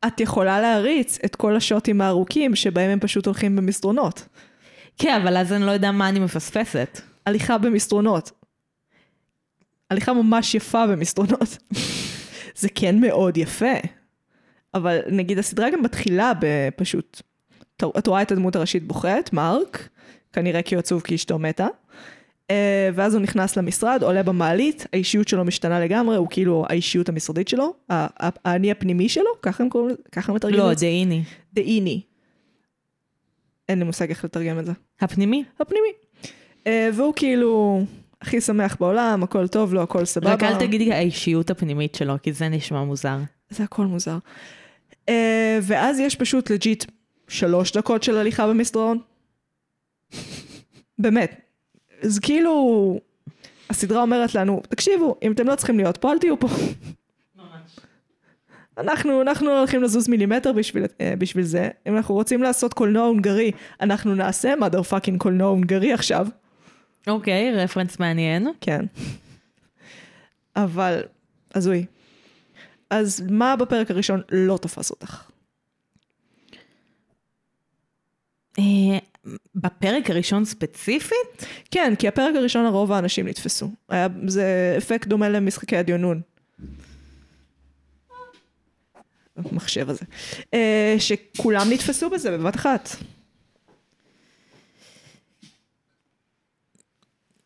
[0.07, 4.27] את יכולה להריץ את כל השוטים הארוכים שבהם הם פשוט הולכים במסדרונות.
[4.97, 7.01] כן, אבל אז אני לא יודע מה אני מפספסת.
[7.25, 8.31] הליכה במסדרונות.
[9.91, 11.57] הליכה ממש יפה במסדרונות.
[12.61, 13.73] זה כן מאוד יפה.
[14.73, 17.21] אבל נגיד הסדרה גם מתחילה בפשוט,
[17.97, 19.89] את- רואה את הדמות הראשית בוחרת, מרק,
[20.33, 21.67] כנראה כי הוא עצוב כי אשתו מתה.
[22.51, 27.47] אה, ואז הוא נכנס למשרד, עולה במעלית, האישיות שלו משתנה לגמרי, הוא כאילו האישיות המשרדית
[27.47, 30.73] שלו, האני הפנימי שלו, ככה הם קוראים לזה, ככה הם מתרגמים לא.
[30.73, 31.23] דאיני.
[31.53, 32.01] The innie.
[33.73, 34.71] Uh, אין לי מושג איך לתרגם את זה.
[35.01, 35.43] הפנימי.
[35.59, 35.87] הפנימי.
[36.67, 37.81] אה, והוא כאילו
[38.21, 40.33] הכי שמח בעולם, הכל טוב לו, הכל סבבה.
[40.33, 43.17] רק אל תגידי האישיות הפנימית שלו, כי זה נשמע מוזר.
[43.49, 44.17] זה הכל מוזר.
[45.09, 46.85] אה, ואז יש פשוט legit
[47.27, 48.99] שלוש דקות של הליכה במסדרון.
[50.99, 51.41] באמת.
[52.01, 52.99] אז כאילו,
[53.69, 56.47] הסדרה אומרת לנו, תקשיבו, אם אתם לא צריכים להיות פה, אל תהיו פה.
[58.77, 61.69] אנחנו, אנחנו הולכים לזוז מילימטר בשביל, אה, בשביל זה.
[61.87, 66.27] אם אנחנו רוצים לעשות קולנוע הונגרי, אנחנו נעשה mother fucking קולנוע הונגרי עכשיו.
[67.07, 68.47] אוקיי, רפרנס מעניין.
[68.61, 68.85] כן.
[70.55, 71.03] אבל,
[71.55, 71.85] הזוי.
[72.89, 75.23] אז מה בפרק הראשון לא תפס אותך?
[78.59, 78.97] אה,
[79.55, 81.45] בפרק הראשון ספציפית?
[81.71, 83.71] כן, כי הפרק הראשון הרוב האנשים נתפסו.
[83.89, 86.21] היה, זה אפקט דומה למשחקי הדיונון.
[89.37, 90.05] המחשב הזה.
[90.53, 92.89] אה, שכולם נתפסו בזה בבת אחת.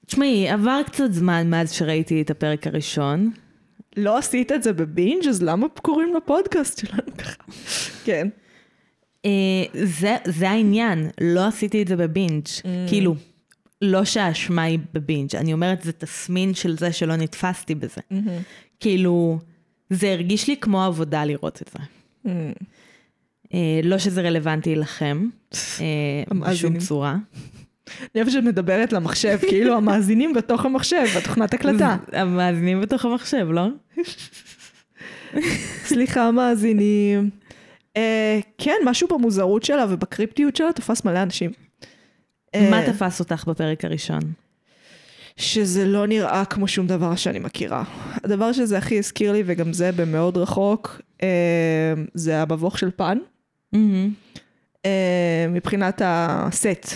[0.06, 3.32] תשמעי, עבר קצת זמן מאז שראיתי את הפרק הראשון.
[3.98, 7.44] לא עשית את זה בבינג', אז למה קוראים לפודקאסט שלנו ככה?
[8.06, 8.28] כן.
[9.26, 9.32] אה,
[9.84, 12.46] זה, זה העניין, לא עשיתי את זה בבינג'.
[12.88, 13.16] כאילו,
[13.82, 18.02] לא שהאשמה היא בבינג', אני אומרת, זה תסמין של זה שלא נתפסתי בזה.
[18.80, 19.40] כאילו,
[19.90, 21.80] זה הרגיש לי כמו עבודה לראות את זה.
[23.54, 26.80] אה, לא שזה רלוונטי לכם, אה, בשום.
[26.80, 27.16] צורה.
[28.02, 31.98] אני אוהבת שאת מדברת למחשב, כאילו המאזינים בתוך המחשב, בתוכנת הקלטה.
[32.12, 33.68] המאזינים בתוך המחשב, לא?
[35.84, 37.30] סליחה, מאזינים.
[37.98, 41.52] אה, כן, משהו במוזרות שלה ובקריפטיות שלה תפס מלא אנשים.
[42.56, 44.20] מה תפס אותך בפרק הראשון?
[45.38, 47.84] שזה לא נראה כמו שום דבר שאני מכירה.
[48.24, 53.18] הדבר שזה הכי הזכיר לי, וגם זה במאוד רחוק, אה, זה המבוך של פן,
[53.74, 54.14] מהמם.
[54.86, 56.94] אה, מבחינת הסט.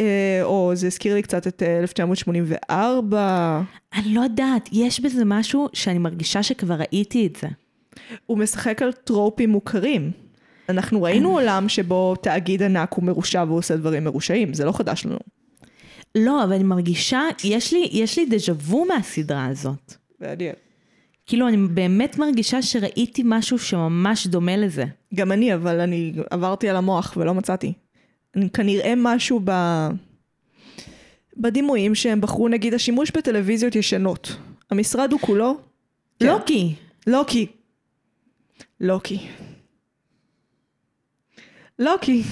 [0.00, 3.60] אה, או זה הזכיר לי קצת את אה, 1984.
[3.94, 7.48] אני לא יודעת, יש בזה משהו שאני מרגישה שכבר ראיתי את זה.
[8.26, 10.10] הוא משחק על טרופים מוכרים.
[10.68, 15.18] אנחנו ראינו עולם שבו תאגיד ענק הוא מרושע ועושה דברים מרושעים, זה לא חדש לנו.
[16.14, 19.94] לא, אבל אני מרגישה, יש לי, יש לי דז'ה וו מהסדרה הזאת.
[20.20, 20.54] מעניין.
[21.26, 24.84] כאילו, אני באמת מרגישה שראיתי משהו שממש דומה לזה.
[25.14, 27.72] גם אני, אבל אני עברתי על המוח ולא מצאתי.
[28.36, 29.50] אני כנראה משהו ב...
[31.36, 34.36] בדימויים שהם בחרו, נגיד השימוש בטלוויזיות ישנות.
[34.70, 35.56] המשרד הוא כולו?
[36.20, 36.26] כן.
[36.26, 36.74] לוקי.
[37.06, 37.46] לוקי.
[38.80, 39.26] לוקי.
[41.78, 42.22] לוקי.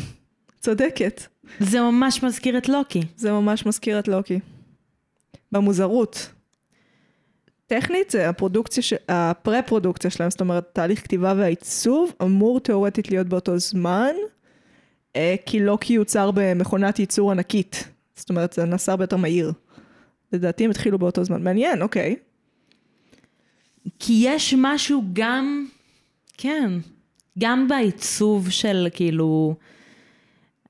[0.60, 1.22] צודקת.
[1.60, 3.00] זה ממש מזכיר את לוקי.
[3.16, 4.38] זה ממש מזכיר את לוקי.
[5.52, 6.32] במוזרות.
[7.66, 8.94] טכנית זה הפרודוקציה, ש...
[9.08, 14.12] הפרה-פרודוקציה שלהם, זאת אומרת, תהליך כתיבה והעיצוב אמור תאורטית להיות באותו זמן,
[15.16, 17.88] אה, כי לוקי יוצר במכונת ייצור ענקית.
[18.16, 19.52] זאת אומרת, זה נעשה הרבה יותר מהיר.
[20.32, 21.44] לדעתי הם התחילו באותו זמן.
[21.44, 22.16] מעניין, אוקיי.
[23.98, 25.66] כי יש משהו גם,
[26.38, 26.70] כן,
[27.38, 29.54] גם בעיצוב של כאילו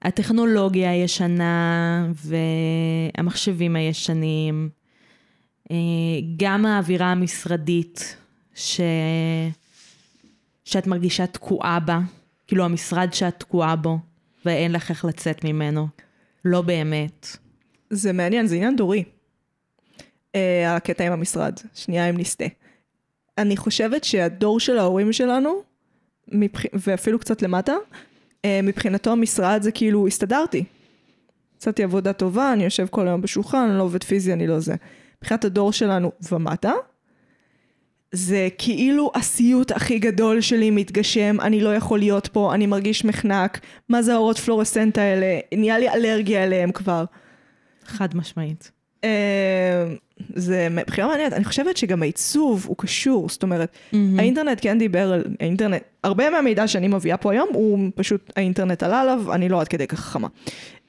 [0.03, 2.07] הטכנולוגיה הישנה
[3.17, 4.69] והמחשבים הישנים,
[5.71, 5.77] אה,
[6.37, 8.17] גם האווירה המשרדית
[8.55, 8.81] ש...
[10.65, 12.01] שאת מרגישה תקועה בה,
[12.47, 13.99] כאילו המשרד שאת תקועה בו
[14.45, 15.89] ואין לך איך לצאת ממנו,
[16.45, 17.37] לא באמת.
[17.91, 19.05] זה מעניין, זה עניין דורי.
[20.35, 21.59] אה, הקטע עם המשרד.
[21.75, 22.45] שנייה אם נסטה.
[23.39, 25.63] אני חושבת שהדור של ההורים שלנו.
[26.75, 27.73] ואפילו קצת למטה,
[28.63, 30.65] מבחינתו המשרד זה כאילו, הסתדרתי.
[31.57, 34.75] מצאתי עבודה טובה, אני יושב כל היום בשולחן, אני לא עובד פיזי, אני לא זה.
[35.23, 36.73] מבחינת הדור שלנו ומטה,
[38.13, 43.61] זה כאילו הסיוט הכי גדול שלי מתגשם, אני לא יכול להיות פה, אני מרגיש מחנק,
[43.89, 47.05] מה זה האורות פלורסנט האלה, נהיה לי אלרגיה אליהם כבר.
[47.85, 48.76] חד משמעית.
[49.07, 49.95] אה,
[50.35, 53.77] זה בחירה מעניינת, אני חושבת שגם העיצוב הוא קשור, זאת אומרת,
[54.19, 59.01] האינטרנט כן דיבר על האינטרנט, הרבה מהמידע שאני מביאה פה היום הוא פשוט האינטרנט עלה
[59.01, 60.29] עליו, אני לא עד כדי כך חכמה.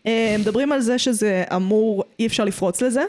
[0.08, 3.04] אה, מדברים על זה שזה אמור, אי אפשר לפרוץ לזה,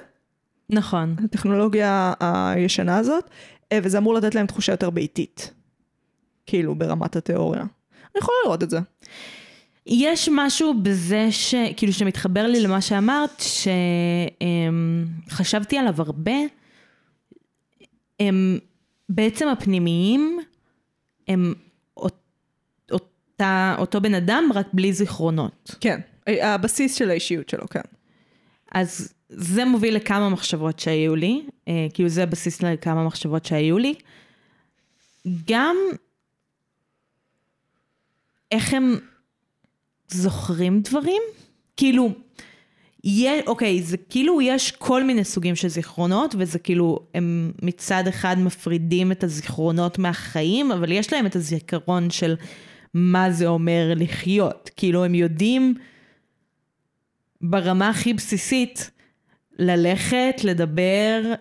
[0.71, 1.16] נכון.
[1.25, 3.31] הטכנולוגיה הישנה הזאת,
[3.73, 5.53] אה, וזה אמור לתת להם תחושה יותר ביתית,
[6.47, 7.61] כאילו ברמת התיאוריה.
[7.61, 8.79] אני יכולה לראות את זה.
[9.88, 11.55] יש משהו בזה ש...
[11.77, 13.42] כאילו שמתחבר לי למה שאמרת,
[15.29, 16.33] שחשבתי עליו הרבה.
[18.20, 18.59] הם
[19.09, 20.38] בעצם הפנימיים,
[21.29, 21.55] הם
[21.96, 22.22] אות-
[22.90, 25.74] אותה, אותו בן אדם, רק בלי זיכרונות.
[25.81, 27.81] כן, הבסיס של האישיות שלו, כן.
[28.72, 33.94] אז זה מוביל לכמה מחשבות שהיו לי, אה, כאילו זה הבסיס לכמה מחשבות שהיו לי.
[35.48, 35.77] גם
[38.53, 38.98] איך הם
[40.09, 41.23] זוכרים דברים?
[41.77, 42.12] כאילו,
[43.05, 48.37] יהיה, אוקיי, זה כאילו יש כל מיני סוגים של זיכרונות, וזה כאילו, הם מצד אחד
[48.38, 52.35] מפרידים את הזיכרונות מהחיים, אבל יש להם את הזיכרון של
[52.94, 54.71] מה זה אומר לחיות.
[54.77, 55.75] כאילו, הם יודעים
[57.40, 58.90] ברמה הכי בסיסית
[59.59, 61.35] ללכת, לדבר,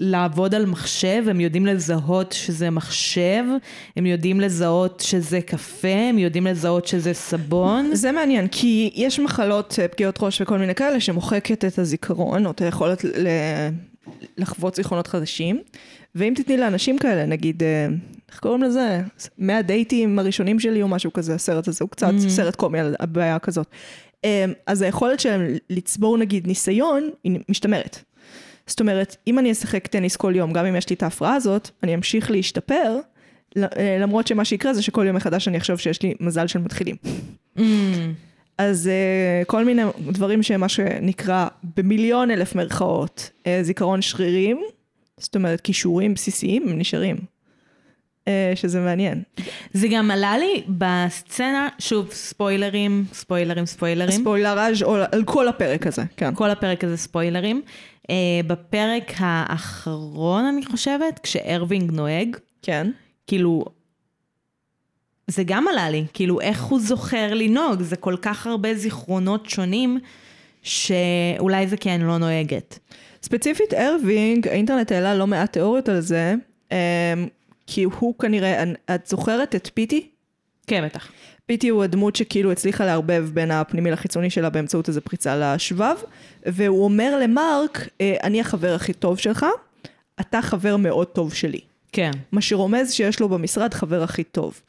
[0.00, 3.44] לעבוד על מחשב, הם יודעים לזהות שזה מחשב,
[3.96, 7.90] הם יודעים לזהות שזה קפה, הם יודעים לזהות שזה סבון.
[7.94, 12.50] זה מעניין, כי יש מחלות אה, פגיעות ראש וכל מיני כאלה שמוחקת את הזיכרון, או
[12.50, 13.68] את היכולת ל-
[14.38, 15.60] לחוות זיכרונות חדשים,
[16.14, 17.86] ואם תתני לאנשים כאלה, נגיד, אה,
[18.30, 19.00] איך קוראים לזה?
[19.38, 22.28] 100 דייטים הראשונים שלי או משהו כזה, הסרט הזה הוא קצת Mm-hmm.
[22.30, 23.66] סרט קומי על הבעיה כזאת.
[24.24, 28.02] אה, אז היכולת שלהם לצבור נגיד ניסיון, היא משתמרת.
[28.68, 31.70] זאת אומרת, אם אני אשחק טניס כל יום, גם אם יש לי את ההפרעה הזאת,
[31.82, 32.98] אני אמשיך להשתפר,
[33.56, 36.96] אה, למרות שמה שיקרה זה שכל יום מחדש אני אחשוב שיש לי מזל של מתחילים.
[37.58, 37.60] Mm,
[38.58, 38.90] אז
[39.42, 44.60] uh, כל מיני דברים שהם מה שנקרא במיליון אלף מירכאות uh, זיכרון שרירים,
[45.16, 47.16] זאת אומרת כישורים בסיסיים, הם נשארים.
[48.24, 49.22] Uh, שזה מעניין.
[49.72, 54.20] זה גם עלה לי בסצנה, שוב, ספוילרים, ספוילרים, ספוילרים.
[54.20, 56.34] ספוילראז' על כל הפרק הזה, כן.
[56.34, 57.62] כל הפרק הזה ספוילרים.
[58.08, 62.90] Uh, בפרק האחרון, אני חושבת, כשארווינג נוהג, כן.
[63.26, 63.64] כאילו,
[65.26, 67.82] זה גם עלה לי, כאילו, איך הוא זוכר לנהוג?
[67.82, 69.98] זה כל כך הרבה זיכרונות שונים,
[70.62, 72.78] שאולי זה כי אני לא נוהגת.
[73.22, 76.34] ספציפית ארווינג, האינטרנט העלה לא מעט תיאוריות על זה,
[76.68, 76.72] um,
[77.66, 80.10] כי הוא כנראה, את זוכרת את פיטי?
[80.66, 81.08] כן, בטח.
[81.48, 85.96] פיטי הוא הדמות שכאילו הצליחה לערבב בין הפנימי לחיצוני שלה באמצעות איזו פריצה לשבב,
[86.46, 89.46] והוא אומר למרק, "אה, אני החבר הכי טוב שלך,
[90.20, 91.60] אתה חבר מאוד טוב שלי.
[91.92, 92.10] כן.
[92.32, 94.60] מה שרומז שיש לו במשרד חבר הכי טוב.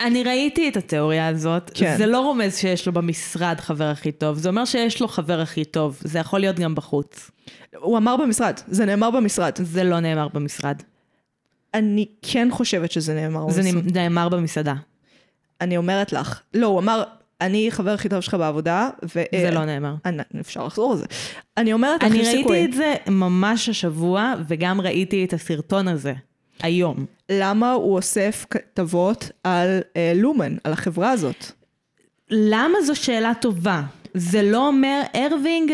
[0.00, 1.94] אני ראיתי את התיאוריה הזאת, כן.
[1.98, 5.64] זה לא רומז שיש לו במשרד חבר הכי טוב, זה אומר שיש לו חבר הכי
[5.64, 7.30] טוב, זה יכול להיות גם בחוץ.
[7.76, 9.52] הוא אמר במשרד, זה נאמר במשרד.
[9.62, 10.82] זה לא נאמר במשרד,
[11.74, 13.98] אני כן חושבת שזה נאמר זה במשרד.
[13.98, 14.74] נאמר במסעדה,
[15.60, 17.02] אני אומרת לך, לא, הוא אמר,
[17.40, 19.22] אני חבר הכי טוב שלך בעבודה, ו...
[19.40, 19.94] זה לא נאמר.
[20.04, 21.06] אני, אפשר לחזור על זה.
[21.56, 22.58] אני אומרת לך, אני יש סיכוי.
[22.58, 26.12] ראיתי את זה ממש השבוע, וגם ראיתי את הסרטון הזה,
[26.62, 27.06] היום.
[27.30, 31.46] למה הוא אוסף כתבות על אה, לומן, על החברה הזאת?
[32.30, 33.82] למה זו שאלה טובה?
[34.14, 35.72] זה לא אומר, ארווינג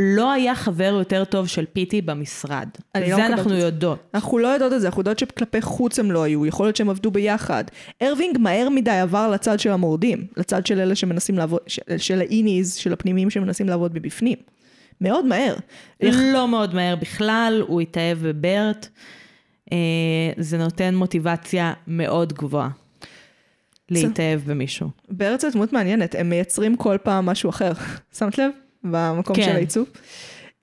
[0.00, 2.68] לא היה חבר יותר טוב של פיטי במשרד.
[2.94, 3.62] לא זה מקבלת אנחנו את זה.
[3.66, 3.98] יודעות.
[4.14, 6.90] אנחנו לא יודעות את זה, אנחנו יודעות שכלפי חוץ הם לא היו, יכול להיות שהם
[6.90, 7.64] עבדו ביחד.
[8.02, 12.74] ארווינג מהר מדי עבר לצד של המורדים, לצד של אלה שמנסים לעבוד, של, של האיניז,
[12.74, 14.38] של הפנימיים שמנסים לעבוד מבפנים.
[15.00, 15.54] מאוד מהר.
[16.00, 18.88] איך- לא מאוד מהר בכלל, הוא התאהב בברט.
[19.72, 19.76] אה,
[20.38, 22.68] זה נותן מוטיבציה מאוד גבוהה.
[23.90, 24.88] להתאהב במישהו.
[25.10, 27.72] בארץ זו דמות מעניינת, הם מייצרים כל פעם משהו אחר.
[28.18, 28.50] שמת לב?
[28.84, 29.42] במקום כן.
[29.42, 29.88] של העיצוב.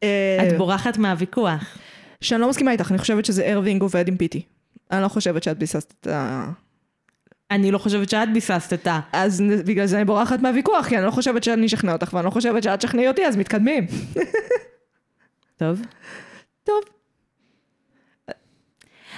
[0.04, 1.78] אה, את בורחת מהוויכוח.
[2.22, 4.42] שאני לא מסכימה איתך, אני חושבת שזה ארווינג עובד עם פיטי.
[4.92, 6.52] אני לא חושבת שאת ביססת את ה...
[7.52, 9.00] אני לא חושבת שאת ביססת את ה...
[9.14, 12.30] אז בגלל זה אני בורחת מהוויכוח, כי אני לא חושבת שאני אשכנע אותך, ואני לא
[12.30, 13.88] חושבת שאת תשכנעי אותי, אז מתקדמים.
[15.60, 15.82] טוב.
[16.64, 16.82] טוב.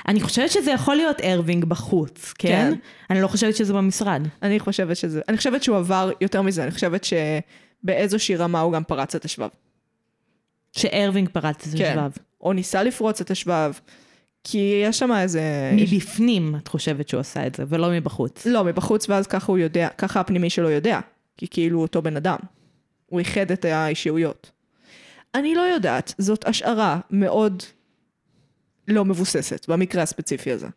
[0.07, 2.71] אני חושבת שזה יכול להיות ארווינג בחוץ, כן?
[2.73, 2.79] כן.
[3.09, 4.21] אני לא חושבת שזה במשרד.
[4.41, 7.03] אני חושבת שזה, אני חושבת שהוא עבר יותר מזה, אני חושבת
[7.83, 9.49] שבאיזושהי רמה הוא גם פרץ את השבב.
[10.71, 11.99] שארווינג פרץ את כן.
[11.99, 12.11] השבב.
[12.41, 13.71] או ניסה לפרוץ את השבב,
[14.43, 15.71] כי יש שם איזה...
[15.73, 18.45] מבפנים את חושבת שהוא עשה את זה, ולא מבחוץ.
[18.45, 20.99] לא, מבחוץ, ואז ככה הוא יודע, ככה הפנימי שלו יודע,
[21.37, 22.37] כי כאילו הוא אותו בן אדם.
[23.05, 24.51] הוא איחד את האישיויות.
[25.35, 27.63] אני לא יודעת, זאת השערה מאוד
[28.87, 30.67] לא מבוססת, במקרה הספציפי הזה.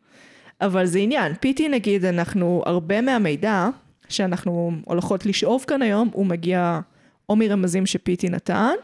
[0.61, 1.35] אבל זה עניין.
[1.41, 3.69] פיטי נגיד, אנחנו, הרבה מהמידע
[4.11, 6.81] שאנחנו הולכות לשאוב כאן היום, הוא מגיע
[7.29, 8.75] או מרמזים שפיטי נתן,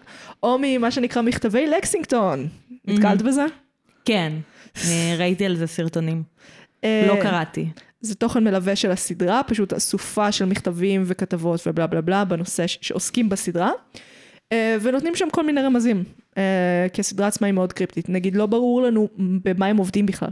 [0.43, 2.49] או ממה שנקרא מכתבי לקסינגטון.
[2.85, 3.47] נתקלת בזה?
[4.05, 4.33] כן,
[4.85, 6.23] אה, ראיתי על זה סרטונים.
[6.85, 7.69] אה, לא קראתי.
[8.01, 12.79] זה תוכן מלווה של הסדרה, פשוט אסופה של מכתבים וכתבות ובלה בלה בלה בנושא ש-
[12.81, 13.71] שעוסקים בסדרה,
[14.53, 16.05] אה, ונותנים שם כל מיני רמזים,
[16.93, 18.09] כי הסדרה עצמה היא מאוד קריפטית.
[18.09, 20.31] נגיד, לא ברור לנו במה הם עובדים בכלל.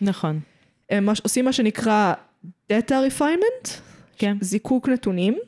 [0.00, 0.40] נכון.
[0.90, 2.14] הם עושים מה שנקרא
[2.72, 3.68] Data Refinement,
[4.22, 4.36] כן.
[4.40, 5.38] זיקוק נתונים,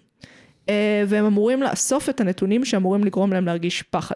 [0.68, 4.14] אה, והם אמורים לאסוף את הנתונים שאמורים לגרום להם להרגיש פחד.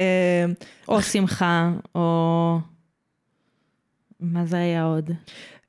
[0.00, 0.44] אה,
[0.88, 2.58] או שמחה, או...
[4.20, 5.10] מה זה היה עוד?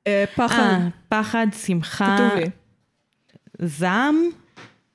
[0.06, 2.50] אה, פחד, אה, פחד, שמחה, כתוב לי.
[3.68, 4.16] זעם?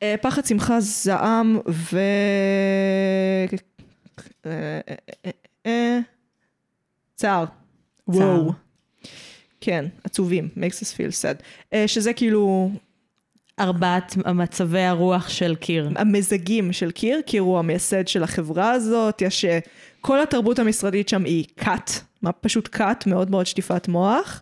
[0.03, 1.99] אה, פחד, שמחה, זעם ו...
[4.45, 4.79] אה, אה,
[5.25, 5.31] אה,
[5.65, 5.99] אה,
[7.15, 7.45] צער.
[8.07, 8.62] וואו.
[9.65, 11.43] כן, עצובים, makes us feel sad.
[11.73, 12.71] אה, שזה כאילו,
[13.59, 15.89] ארבעת מצבי הרוח של קיר.
[15.95, 19.45] המזגים של קיר, קיר הוא המייסד של החברה הזאת, יש...
[19.45, 19.59] אה,
[20.05, 21.91] כל התרבות המשרדית שם היא כת,
[22.41, 24.41] פשוט כת, מאוד מאוד שטיפת מוח,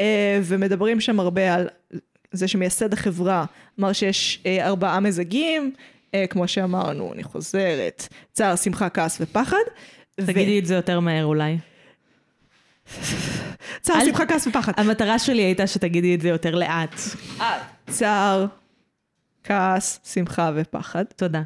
[0.00, 1.68] אה, ומדברים שם הרבה על
[2.32, 3.44] זה שמייסד החברה,
[3.80, 5.72] אמר שיש אה, ארבעה מזגים,
[6.14, 9.56] אה, כמו שאמרנו, אני חוזרת, צער, שמחה, כעס ופחד.
[10.14, 11.58] תגידי את זה יותר מהר אולי.
[13.80, 14.72] צער, שמחה, כעס ופחד.
[14.76, 17.00] המטרה שלי הייתה שתגידי את זה יותר לאט.
[17.90, 18.46] צער,
[19.44, 21.04] כעס, שמחה ופחד.
[21.16, 21.42] תודה.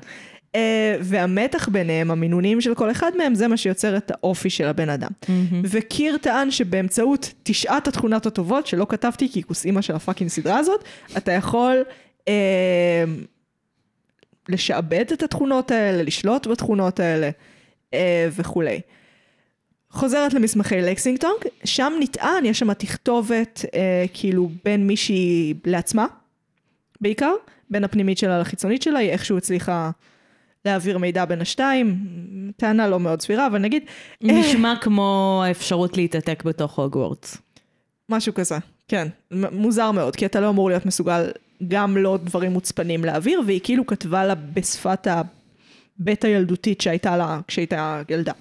[0.53, 0.55] Uh,
[1.01, 5.11] והמתח ביניהם, המינונים של כל אחד מהם, זה מה שיוצר את האופי של הבן אדם.
[5.65, 10.85] וקיר טען שבאמצעות תשעת התכונות הטובות, שלא כתבתי כי כוס אימא של הפאקינג סדרה הזאת,
[11.17, 11.85] אתה יכול
[12.21, 12.29] uh,
[14.49, 17.31] לשעבד את התכונות האלה, לשלוט בתכונות האלה
[17.91, 17.95] uh,
[18.33, 18.81] וכולי.
[19.93, 21.33] חוזרת למסמכי לקסינגטון,
[21.65, 23.71] שם נטען, יש שם תכתובת uh,
[24.15, 26.07] כאילו בין מישהי לעצמה,
[27.01, 27.33] בעיקר,
[27.71, 29.91] בין הפנימית שלה לחיצונית שלה, היא איכשהו הצליחה
[30.65, 31.97] להעביר מידע בין השתיים,
[32.57, 33.83] טענה לא מאוד סבירה, אבל נגיד,
[34.23, 37.37] נשמע כמו האפשרות להתעתק בתוך הוגוורטס.
[38.09, 39.09] משהו כזה, כן,
[39.53, 41.31] מוזר מאוד, כי אתה לא אמור להיות מסוגל
[41.69, 48.03] גם לא דברים מוצפנים להעביר, והיא כאילו כתבה לה בשפת הבית הילדותית שהייתה לה כשהייתה
[48.09, 48.33] ילדה.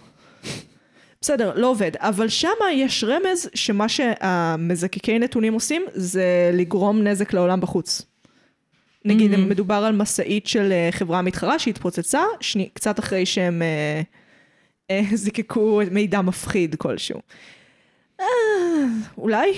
[1.22, 7.62] בסדר, לא עובד, אבל שמה יש רמז שמה שהמזקקי נתונים עושים זה לגרום נזק לעולם
[7.62, 8.02] בחוץ.
[9.06, 9.38] נגיד, mm-hmm.
[9.38, 14.02] מדובר על משאית של אה, חברה מתחרה שהתפוצצה, שני, קצת אחרי שהם אה,
[14.92, 17.22] אה, זיקקו מידע מפחיד כלשהו.
[18.20, 18.26] אה,
[19.18, 19.54] אולי?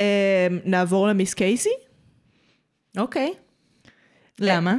[0.00, 1.74] אה, נעבור למיס קייסי,
[2.98, 3.32] אוקיי.
[4.38, 4.76] למה?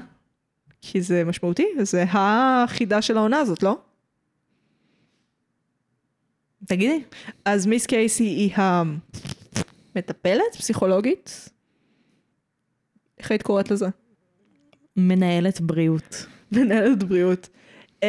[0.82, 3.78] כי זה משמעותי, זה החידה של העונה הזאת, לא?
[6.68, 7.04] תגידי.
[7.46, 11.50] אז מיס קייסי היא המטפלת, פסיכולוגית.
[13.20, 13.88] איך היית קוראת לזה?
[14.98, 16.26] מנהלת בריאות.
[16.52, 17.50] מנהלת בריאות.
[18.02, 18.06] Uh,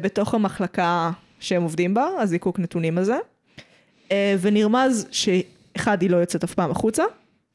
[0.00, 3.16] בתוך המחלקה שהם עובדים בה, הזיקוק נתונים הזה.
[4.08, 7.04] Uh, ונרמז שאחד, היא לא יוצאת אף פעם החוצה,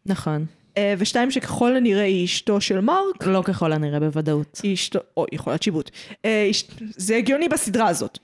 [0.06, 0.46] נכון.
[0.76, 4.62] uh, ושתיים, שככל הנראה היא אשתו של מרק, לא ככל הנראה בוודאות.
[4.64, 5.92] היא אשתו, או, יכול להיות שיבוט.
[6.10, 6.14] Uh,
[6.52, 6.68] אש...
[6.80, 8.20] זה הגיוני בסדרה הזאת.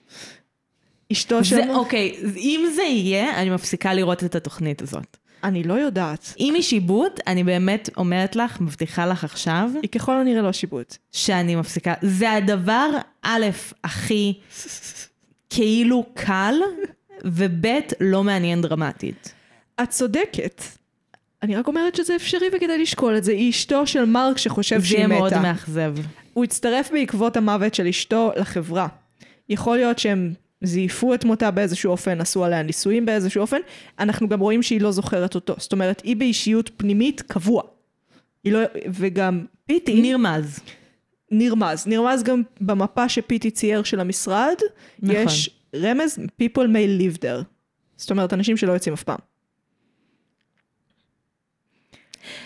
[1.13, 5.17] אשתו של זה, אוקיי, אם זה יהיה, אני מפסיקה לראות את התוכנית הזאת.
[5.43, 6.33] אני לא יודעת.
[6.39, 10.97] אם היא שיבוט, אני באמת אומרת לך, מבטיחה לך עכשיו, היא ככל הנראה לא שיבוט.
[11.11, 11.93] שאני מפסיקה.
[12.01, 12.89] זה הדבר,
[13.21, 13.45] א',
[13.83, 14.33] הכי
[15.49, 16.55] כאילו קל,
[17.25, 17.65] וב',
[17.99, 19.33] לא מעניין דרמטית.
[19.83, 20.61] את צודקת.
[21.43, 23.31] אני רק אומרת שזה אפשרי וכדאי לשקול את זה.
[23.31, 25.15] היא אשתו של מרק שחושב זה שהיא מתה.
[25.15, 25.95] מאוד מאכזב.
[26.33, 28.87] הוא הצטרף בעקבות המוות של אשתו לחברה.
[29.49, 30.33] יכול להיות שהם
[30.63, 33.59] זייפו את מותה באיזשהו אופן, עשו עליה ניסויים באיזשהו אופן.
[33.99, 35.55] אנחנו גם רואים שהיא לא זוכרת אותו.
[35.57, 37.63] זאת אומרת, היא באישיות פנימית קבוע.
[38.43, 38.59] היא לא...
[38.93, 40.59] וגם פיטי נרמז.
[41.31, 41.87] נרמז.
[41.87, 44.55] נרמז גם במפה שפיטי צייר של המשרד.
[44.99, 45.15] נכון.
[45.15, 47.43] יש רמז, people may live there.
[47.97, 49.19] זאת אומרת, אנשים שלא יוצאים אף פעם.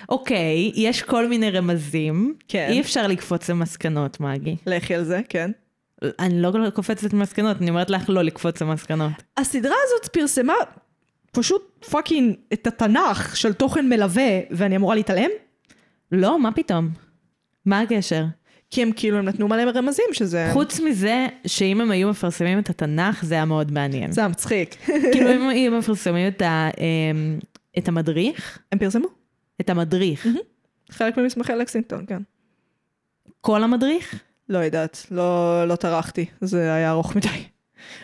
[0.09, 2.35] אוקיי, יש כל מיני רמזים.
[2.47, 2.67] כן.
[2.71, 4.55] אי אפשר לקפוץ למסקנות, מגי.
[4.65, 5.51] לכי על זה, כן.
[6.19, 9.11] אני לא קופצת למסקנות, אני אומרת לך לא לקפוץ למסקנות.
[9.37, 10.53] הסדרה הזאת פרסמה
[11.31, 15.29] פשוט fucking את התנ"ך של תוכן מלווה, ואני אמורה להתעלם?
[16.11, 16.89] לא, מה פתאום?
[17.65, 18.25] מה הקשר?
[18.71, 20.49] כי הם כאילו, הם נתנו מלא רמזים שזה...
[20.53, 24.11] חוץ מזה, שאם הם היו מפרסמים את התנ"ך, זה היה מאוד מעניין.
[24.11, 24.75] זה היה מצחיק.
[25.13, 27.39] כאילו, אם היו מפרסמים את, ה, אמ,
[27.77, 29.07] את המדריך, הם פרסמו?
[29.61, 30.27] את המדריך,
[30.89, 32.21] חלק ממסמכי לקסינגטון, כן.
[33.41, 34.23] כל המדריך?
[34.49, 37.43] לא יודעת, לא, לא טרחתי, זה היה ארוך מדי.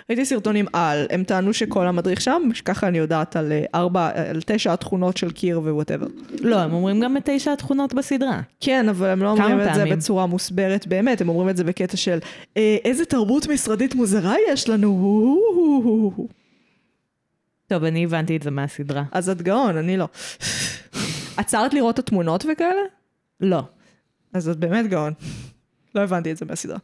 [0.10, 4.42] ראיתי סרטונים על, הם טענו שכל המדריך שם, ככה אני יודעת על אה, ארבע, על
[4.46, 6.08] תשע התכונות של קיר ו whatever.
[6.40, 8.42] לא, הם אומרים גם את תשע התכונות בסדרה.
[8.60, 9.96] כן, אבל הם לא אומרים את זה פעמים?
[9.96, 12.20] בצורה מוסברת באמת, הם אומרים את זה בקטע של
[12.58, 16.28] אה, איזה תרבות משרדית מוזרה יש לנו, וואו."
[17.68, 19.04] טוב, אני הבנתי את זה מהסדרה.
[19.12, 20.08] אז את גאון, אני לא.
[21.38, 22.82] עצרת לראות את התמונות וכאלה?
[23.42, 23.64] לא.
[24.34, 25.14] אז את באמת גאון.
[25.96, 26.78] לא הבנתי את זה מהסדרה.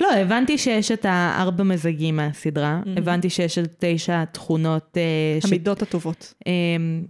[0.00, 5.82] לא, הבנתי שיש את הארבע מזגים מהסדרה, הבנתי שיש את תשע תכונות, אה, ש- המידות
[5.82, 6.34] הטובות.
[6.46, 7.04] אמ,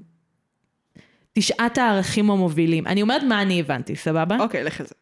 [1.33, 2.87] תשעת הערכים המובילים.
[2.87, 4.37] אני אומרת מה אני הבנתי, סבבה?
[4.41, 4.95] אוקיי, לך על זה.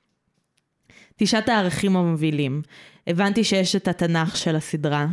[1.16, 2.62] תשעת הערכים המובילים.
[3.06, 5.06] הבנתי שיש את התנ"ך של הסדרה,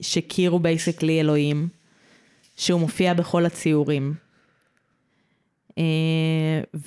[0.00, 1.68] שקיר הוא basically אלוהים,
[2.56, 4.14] שהוא מופיע בכל הציורים.
[5.78, 5.82] אה,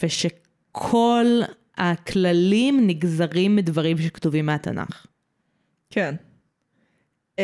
[0.03, 1.25] ושכל
[1.77, 5.05] הכללים נגזרים מדברים שכתובים מהתנ"ך.
[5.89, 6.15] כן.
[7.39, 7.43] אמ,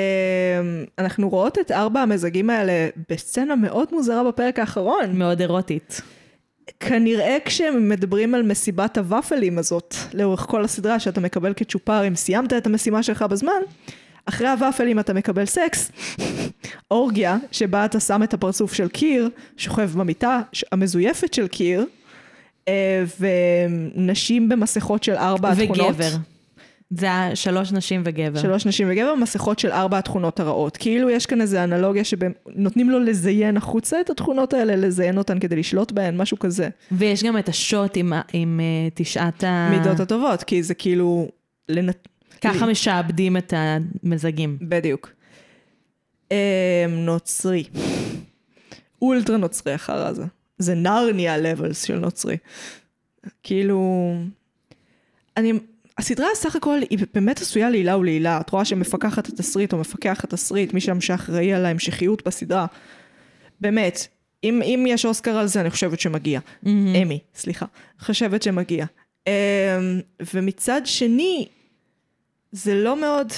[0.99, 5.17] אנחנו רואות את ארבע המזגים האלה בסצנה מאוד מוזרה בפרק האחרון.
[5.17, 6.01] מאוד אירוטית.
[6.79, 12.53] כנראה כשהם מדברים על מסיבת הוואפלים הזאת, לאורך כל הסדרה שאתה מקבל כצ'ופר אם סיימת
[12.53, 13.61] את המשימה שלך בזמן,
[14.25, 15.91] אחרי הוואפלים אתה מקבל סקס,
[16.91, 21.86] אורגיה, שבה אתה שם את הפרצוף של קיר, שוכב במיטה המזויפת של קיר,
[23.20, 25.91] ונשים במסכות של ארבע התכונות.
[25.95, 26.09] וגבר.
[26.89, 28.39] זה שלוש נשים וגבר.
[28.39, 30.78] שלוש נשים וגבר, מסכות של ארבע התכונות הרעות.
[30.78, 35.55] כאילו יש כאן איזה אנלוגיה שנותנים לו לזיין החוצה את התכונות האלה, לזיין אותן כדי
[35.55, 36.70] לשלוט בהן, משהו כזה.
[36.91, 39.70] ויש גם את השוט עם, עם אה, תשעת ה...
[39.72, 41.28] מידות הטובות, כי זה כאילו...
[41.72, 41.91] לנ-
[42.41, 44.57] ככה משעבדים את המזגים.
[44.61, 45.09] בדיוק.
[46.32, 47.64] אה, נוצרי.
[49.01, 50.24] אולטרה נוצרי החרא הזה.
[50.58, 52.38] זה נרניה לבלס של נוצרי.
[53.43, 54.14] כאילו...
[55.38, 55.54] אני...
[55.97, 58.41] הסדרה סך הכל היא באמת עשויה לעילה ולעילה.
[58.41, 62.66] את רואה שמפקחת התסריט או מפקח התסריט, מי שם שאחראי על ההמשכיות בסדרה.
[63.62, 64.08] באמת,
[64.43, 66.39] אם, אם יש אוסקר על זה, אני חושבת שמגיע.
[67.01, 67.66] אמי, סליחה.
[67.99, 68.86] חושבת שמגיע.
[69.28, 69.32] אמ,
[70.34, 71.47] ומצד שני,
[72.51, 73.32] זה לא מאוד...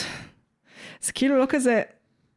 [1.01, 1.81] זה כאילו לא כזה...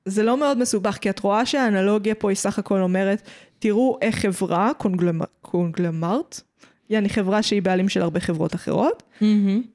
[0.05, 4.17] זה לא מאוד מסובך, כי את רואה שהאנלוגיה פה היא סך הכל אומרת, תראו איך
[4.17, 5.21] חברה, קונגלמ...
[5.43, 6.41] קונגלמרט,
[6.91, 9.03] יעני חברה שהיא בעלים של הרבה חברות אחרות,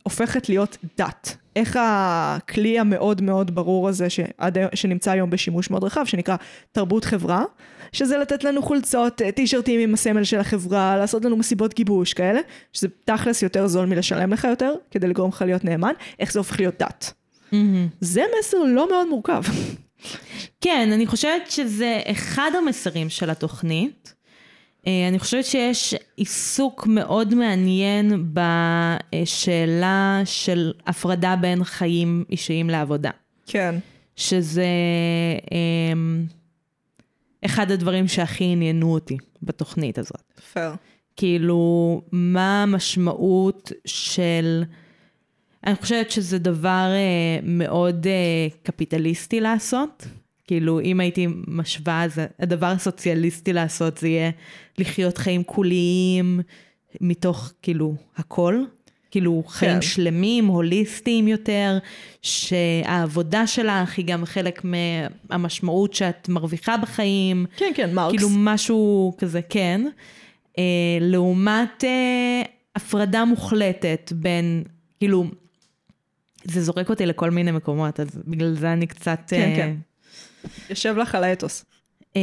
[0.03, 1.37] הופכת להיות דת.
[1.55, 6.35] איך הכלי המאוד מאוד ברור הזה שעד, שנמצא היום בשימוש מאוד רחב, שנקרא
[6.71, 7.43] תרבות חברה,
[7.91, 12.39] שזה לתת לנו חולצות, אה, טישרטים עם הסמל של החברה, לעשות לנו מסיבות גיבוש כאלה,
[12.73, 16.59] שזה תכלס יותר זול מלשלם לך יותר, כדי לגרום לך להיות נאמן, איך זה הופך
[16.59, 17.13] להיות דת.
[18.01, 19.43] זה מסר לא מאוד מורכב.
[20.63, 24.13] כן, אני חושבת שזה אחד המסרים של התוכנית.
[24.87, 28.33] אה, אני חושבת שיש עיסוק מאוד מעניין
[29.13, 33.09] בשאלה של הפרדה בין חיים אישיים לעבודה.
[33.45, 33.75] כן.
[34.15, 34.65] שזה
[35.51, 36.25] אמ,
[37.45, 40.41] אחד הדברים שהכי עניינו אותי בתוכנית הזאת.
[40.53, 40.71] פייר.
[41.15, 44.63] כאילו, מה המשמעות של...
[45.67, 50.07] אני חושבת שזה דבר אה, מאוד אה, קפיטליסטי לעשות.
[50.47, 54.31] כאילו, אם הייתי משווה, אז הדבר הסוציאליסטי לעשות זה יהיה
[54.77, 56.39] לחיות חיים כוליים
[57.01, 58.63] מתוך, כאילו, הכל.
[59.11, 59.81] כאילו, חיים כן.
[59.81, 61.77] שלמים, הוליסטיים יותר,
[62.21, 67.45] שהעבודה שלך היא גם חלק מהמשמעות שאת מרוויחה בחיים.
[67.57, 68.15] כן, כן, מרקס.
[68.15, 69.81] כאילו משהו כזה, כן.
[70.57, 70.63] אה,
[71.01, 72.41] לעומת אה,
[72.75, 74.63] הפרדה מוחלטת בין,
[74.99, 75.25] כאילו,
[76.43, 79.19] זה זורק אותי לכל מיני מקומות, אז בגלל זה אני קצת...
[79.27, 79.75] כן, אה, כן.
[80.69, 81.65] יושב לך על האתוס.
[82.15, 82.21] אה,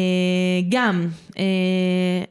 [0.68, 1.08] גם,
[1.38, 2.24] אה,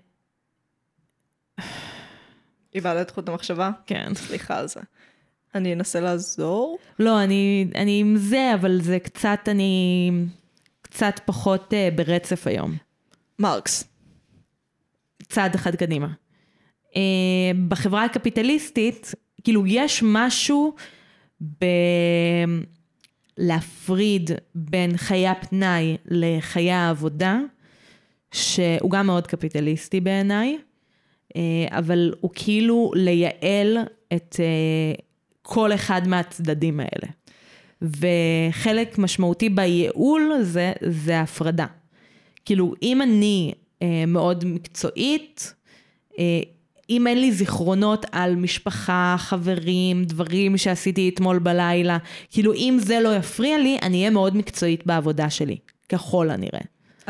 [2.75, 3.71] איבדת חוט המחשבה?
[3.85, 4.15] כן.
[4.15, 4.79] סליחה על זה.
[5.55, 6.79] אני אנסה לעזור.
[6.99, 10.11] לא, אני, אני עם זה, אבל זה קצת, אני
[10.81, 12.77] קצת פחות אה, ברצף היום.
[13.39, 13.83] מרקס.
[15.23, 16.07] צעד אחד קדימה.
[17.67, 19.11] בחברה הקפיטליסטית,
[19.43, 20.75] כאילו יש משהו
[23.39, 27.39] בלהפריד בין חיי הפנאי לחיי העבודה,
[28.31, 30.57] שהוא גם מאוד קפיטליסטי בעיניי,
[31.35, 33.77] אה, אבל הוא כאילו לייעל
[34.13, 34.93] את אה,
[35.41, 37.07] כל אחד מהצדדים האלה.
[37.81, 41.65] וחלק משמעותי בייעול זה, זה הפרדה.
[42.45, 45.53] כאילו, אם אני אה, מאוד מקצועית,
[46.89, 51.97] אם אין לי זיכרונות על משפחה, חברים, דברים שעשיתי אתמול בלילה,
[52.29, 55.57] כאילו, אם זה לא יפריע לי, אני אהיה מאוד מקצועית בעבודה שלי,
[55.89, 56.61] ככל הנראה.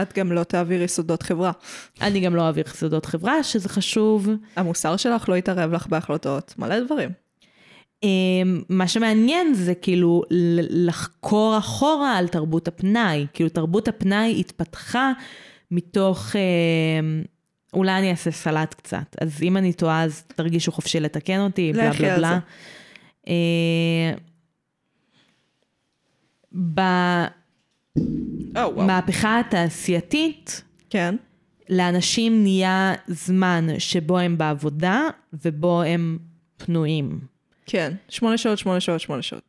[0.02, 1.52] את גם לא תעביר יסודות חברה.
[2.02, 4.30] אני גם לא אעביר יסודות חברה, שזה חשוב.
[4.56, 6.54] המוסר שלך לא יתערב לך בהחלטות.
[6.58, 7.10] מלא דברים.
[8.04, 8.10] אה,
[8.70, 10.24] מה שמעניין זה כאילו
[10.70, 13.26] לחקור אחורה על תרבות הפנאי.
[13.34, 15.12] כאילו תרבות הפנאי התפתחה
[15.72, 16.42] מתוך, אה,
[17.74, 21.92] אולי אני אעשה סלט קצת, אז אם אני טועה אז תרגישו חופשי לתקן אותי, בלה
[21.94, 22.40] בלה בלה.
[23.28, 24.14] אה,
[28.54, 31.16] במהפכה התעשייתית, כן.
[31.70, 35.02] לאנשים נהיה זמן שבו הם בעבודה
[35.34, 36.18] ובו הם
[36.58, 37.20] פנויים.
[37.66, 37.94] כן.
[38.10, 39.44] שמונה שעות, שמונה שעות, שמונה שעות.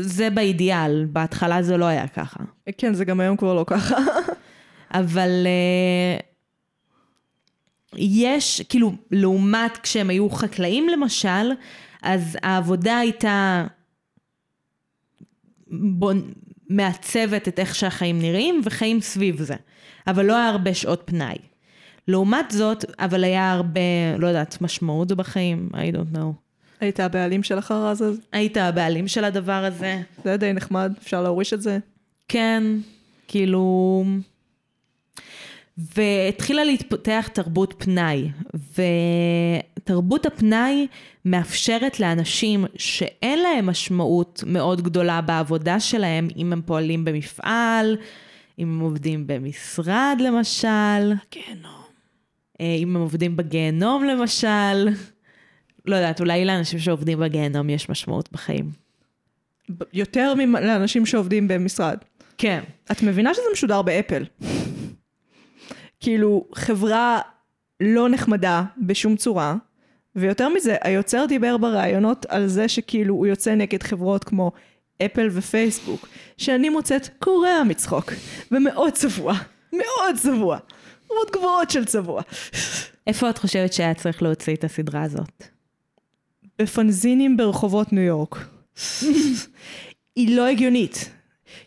[0.00, 2.40] זה באידיאל, בהתחלה זה לא היה ככה.
[2.78, 3.96] כן, זה גם היום כבר לא ככה.
[5.00, 6.35] אבל uh,
[7.98, 11.52] יש, כאילו, לעומת כשהם היו חקלאים למשל,
[12.02, 13.66] אז העבודה הייתה
[15.70, 16.32] בון,
[16.68, 19.54] מעצבת את איך שהחיים נראים וחיים סביב זה.
[20.06, 21.36] אבל לא היה הרבה שעות פנאי.
[22.08, 23.80] לעומת זאת, אבל היה הרבה,
[24.18, 26.32] לא יודעת, משמעות בחיים, I don't know.
[26.80, 28.10] היית הבעלים של החרא הזה?
[28.32, 30.02] היית הבעלים של הדבר הזה.
[30.24, 31.78] זה די נחמד, אפשר להוריש את זה.
[32.28, 32.62] כן,
[33.28, 34.04] כאילו...
[35.78, 38.28] והתחילה להתפתח תרבות פנאי,
[39.78, 40.86] ותרבות הפנאי
[41.24, 47.96] מאפשרת לאנשים שאין להם משמעות מאוד גדולה בעבודה שלהם, אם הם פועלים במפעל,
[48.58, 51.72] אם הם עובדים במשרד למשל, גיהנום.
[52.60, 54.88] אה, אם הם עובדים בגיהנום למשל,
[55.86, 58.70] לא יודעת, אולי לאנשים שעובדים בגיהנום יש משמעות בחיים.
[59.92, 61.96] יותר ממ- לאנשים שעובדים במשרד.
[62.38, 62.60] כן.
[62.92, 64.24] את מבינה שזה משודר באפל.
[66.06, 67.20] כאילו, חברה
[67.80, 69.54] לא נחמדה בשום צורה,
[70.16, 74.52] ויותר מזה, היוצר דיבר בראיונות על זה שכאילו הוא יוצא נגד חברות כמו
[75.04, 78.12] אפל ופייסבוק, שאני מוצאת קורע מצחוק,
[78.52, 79.34] ומאוד צבוע,
[79.72, 80.58] מאוד צבוע,
[81.12, 82.22] רמות גבוהות של צבוע.
[83.06, 85.44] איפה את חושבת שהיה צריך להוציא את הסדרה הזאת?
[86.58, 88.36] בפנזינים ברחובות ניו יורק.
[90.16, 91.10] היא לא הגיונית,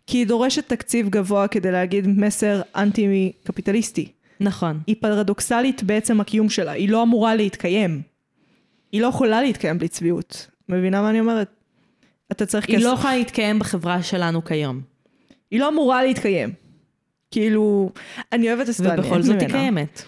[0.07, 4.18] כי היא דורשת תקציב גבוה כדי להגיד מסר אנטי-קפיטליסטי.
[4.39, 4.79] נכון.
[4.87, 8.01] היא פרדוקסלית בעצם הקיום שלה, היא לא אמורה להתקיים.
[8.91, 10.47] היא לא יכולה להתקיים בלי צביעות.
[10.69, 11.47] מבינה מה אני אומרת?
[12.31, 14.81] אתה צריך היא לא יכולה להתקיים בחברה שלנו כיום.
[15.51, 16.53] היא לא אמורה להתקיים.
[17.31, 17.91] כאילו,
[18.33, 19.49] אני אוהבת אני ובכל זאת היא.
[19.49, 20.03] קיימת.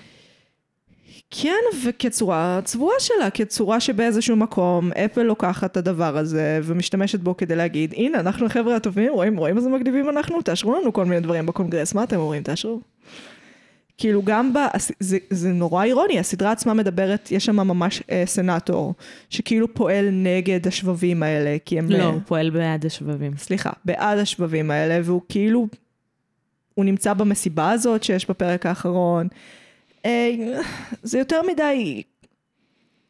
[1.30, 7.56] כן, וכצורה צבועה שלה, כצורה שבאיזשהו מקום אפל לוקחת את הדבר הזה ומשתמשת בו כדי
[7.56, 11.46] להגיד, הנה, אנחנו החבר'ה הטובים, רואים, רואים איזה מגניבים אנחנו, תאשרו לנו כל מיני דברים
[11.46, 12.82] בקונגרס, מה אתם אומרים, תאשרו.
[14.02, 14.58] כאילו גם ב...
[15.00, 18.94] זה, זה נורא אירוני, הסדרה עצמה מדברת, יש שם ממש אה, סנאטור,
[19.30, 21.90] שכאילו פועל נגד השבבים האלה, כי הם...
[21.90, 23.38] לא, אה, הוא פועל בעד השבבים.
[23.38, 25.68] סליחה, בעד השבבים האלה, והוא כאילו,
[26.74, 29.28] הוא נמצא במסיבה הזאת שיש בפרק האחרון.
[30.06, 30.32] אה,
[31.04, 32.04] זה יותר מדי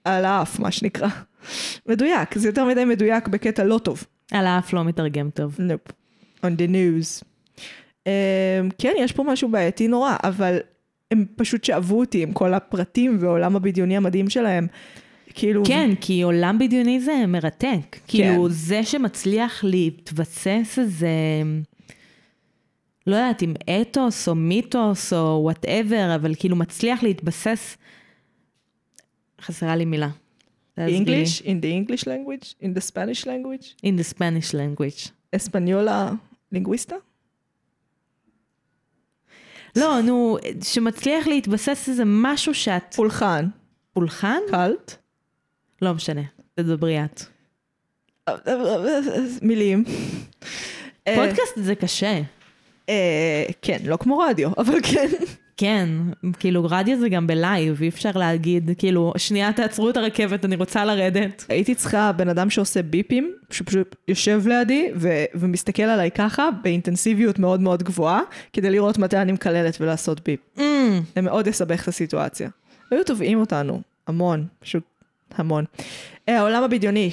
[0.06, 1.10] על האף, מה שנקרא.
[1.88, 4.04] מדויק, זה יותר מדי מדויק בקטע לא טוב.
[4.32, 5.56] על האף לא מתרגם טוב.
[5.60, 5.82] נופ.
[6.46, 7.24] on the news.
[8.08, 10.60] אה, כן, יש פה משהו בעייתי נורא, אבל
[11.12, 14.68] הם פשוט שאבו אותי עם כל הפרטים ועולם הבדיוני המדהים שלהם.
[15.34, 15.64] כאילו...
[15.66, 17.98] כן, כי עולם בדיוני זה מרתק.
[18.08, 21.10] כאילו, זה שמצליח להתבסס איזה...
[23.08, 27.78] לא יודעת אם אתוס או מיתוס או וואטאבר, אבל כאילו מצליח להתבסס...
[29.42, 30.10] חסרה לי מילה.
[30.80, 35.10] English, in the English language, in the Spanish language, In the Spanish language.
[35.36, 36.12] אספניולה
[36.52, 36.96] לינגוויסטה?
[39.76, 42.94] לא, נו, שמצליח להתבסס איזה משהו שאת...
[42.96, 43.46] פולחן,
[43.94, 44.40] פולחן?
[44.52, 44.96] cult,
[45.82, 46.22] לא משנה,
[46.54, 47.22] תדברי את.
[49.42, 49.84] מילים.
[51.08, 52.22] אה, פודקאסט זה קשה.
[52.90, 55.08] אה, כן, לא כמו רדיו, אבל כן.
[55.62, 55.90] כן,
[56.40, 60.56] כאילו רדיו זה גם ב live, אי אפשר להגיד, כאילו, שנייה תעצרו את הרכבת, אני
[60.56, 61.46] רוצה לרדת.
[61.50, 67.62] הייתי צריכה בן אדם שעושה ביפים, שפשוט יושב לידי ו- ומסתכל עליי ככה, באינטנסיביות מאוד
[67.62, 68.22] מאוד גבוהה,
[68.54, 70.40] כדי לראות מתי אני מקללת ולעשות ביפ.
[70.58, 70.62] Mm,
[71.16, 72.50] זה מאוד יסבך את הסיטואציה.
[72.92, 74.84] היו תובעים אותנו, המון, פשוט
[75.36, 75.66] המון.
[76.30, 77.12] אה, העולם הבדיוני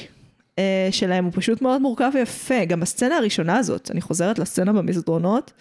[0.59, 2.65] אה, שלהם הוא פשוט מאוד מורכב ויפה.
[2.65, 5.53] גם הסצנה הראשונה הזאת, אני חוזרת לסצנה במסדרונות,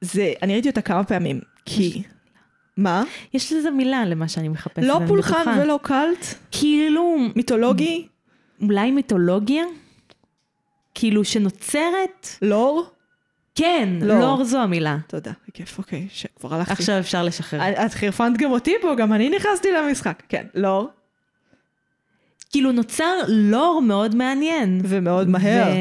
[0.00, 2.02] זה, אני ראיתי אותה כמה פעמים, כי...
[2.76, 3.04] מה?
[3.34, 4.86] יש לזה מילה למה שאני מחפשת.
[4.86, 5.60] לא פולחן בטוחה.
[5.62, 6.26] ולא קאלט?
[6.50, 8.08] כאילו, מיתולוגי?
[8.62, 9.64] אולי מיתולוגיה?
[10.94, 12.28] כאילו שנוצרת?
[12.42, 12.86] לור?
[13.54, 14.20] כן, לא.
[14.20, 14.96] לור זו המילה.
[15.06, 16.72] תודה, בכיף, אוקיי, שכבר הלכתי.
[16.72, 17.60] עכשיו אפשר לשחרר.
[17.86, 20.22] את חירפנת גם אותי פה, גם אני נכנסתי למשחק.
[20.28, 20.88] כן, לור,
[22.50, 24.80] כאילו נוצר לור מאוד מעניין.
[24.84, 25.66] ומאוד מהר.
[25.72, 25.74] ו-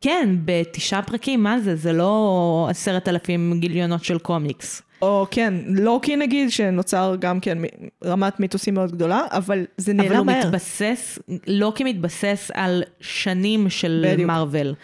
[0.00, 1.76] כן, בתשעה פרקים, מה זה?
[1.76, 4.82] זה לא עשרת אלפים גיליונות של קומיקס.
[5.02, 7.58] או כן, לוקי נגיד, שנוצר גם כן
[8.04, 10.46] רמת מיתוסים מאוד גדולה, אבל זה אבל נעלם הוא מהר.
[10.46, 14.14] מתבסס, לא כמתבסס על שנים של.
[14.26, 14.74] מארוול.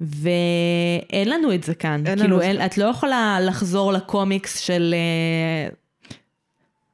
[0.00, 2.06] ואין לנו את זה כאן.
[2.06, 2.64] אין לנו כאילו, זה אין.
[2.66, 4.94] את לא יכולה לחזור לקומיקס של...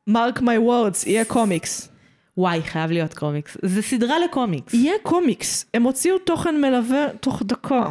[0.06, 1.88] mark my words, יהיה קומיקס.
[2.36, 3.56] וואי, חייב להיות קומיקס.
[3.62, 4.74] זה סדרה לקומיקס.
[4.74, 5.66] יהיה קומיקס.
[5.74, 7.90] הם הוציאו תוכן מלווה תוך דקה.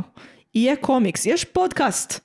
[0.55, 1.25] יהיה קומיקס.
[1.25, 2.19] יש פודקאסט.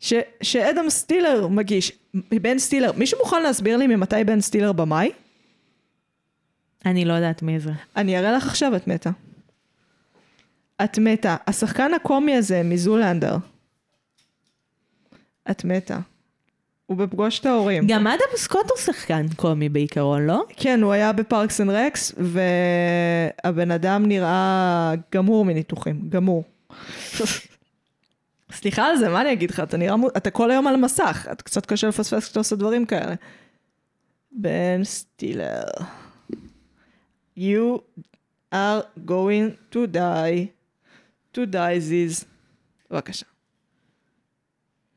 [0.00, 1.92] ש, שאדם סטילר מגיש.
[2.14, 2.92] בן סטילר.
[2.96, 5.10] מישהו מוכן להסביר לי ממתי בן סטילר במאי?
[6.86, 7.72] אני לא יודעת מי זה.
[7.96, 9.10] אני אראה לך עכשיו, את מתה.
[10.84, 11.36] את מתה.
[11.46, 13.36] השחקן הקומי הזה מזולנדר.
[15.50, 15.98] את מתה.
[16.86, 17.86] הוא בפגוש את ההורים.
[17.86, 20.44] גם אדם סקוט הוא שחקן קומי בעיקרון, לא?
[20.56, 26.44] כן, הוא היה ב Parks and Rec, והבן אדם נראה גמור מניתוחים, גמור.
[28.52, 29.60] סליחה על זה, מה אני אגיד לך?
[29.60, 32.86] אתה נראה, מו- אתה כל היום על המסך, את קצת קשה לפספס כשאתה עושה דברים
[32.86, 33.14] כאלה.
[34.32, 35.62] בן סטילר.
[37.38, 37.78] You
[38.54, 40.46] are going to die.
[41.36, 42.24] to die this.
[42.90, 43.26] בבקשה,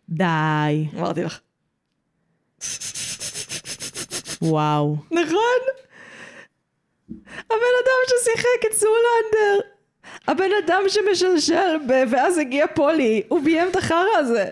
[0.09, 0.87] די.
[0.97, 1.39] אמרתי לך.
[4.41, 4.95] וואו.
[5.11, 5.59] נכון?
[7.39, 9.69] הבן אדם ששיחק את זולנדר.
[10.27, 12.03] הבן אדם שמשלשל ב...
[12.09, 14.45] ואז הגיע פולי, הוא ביים את החרא הזה.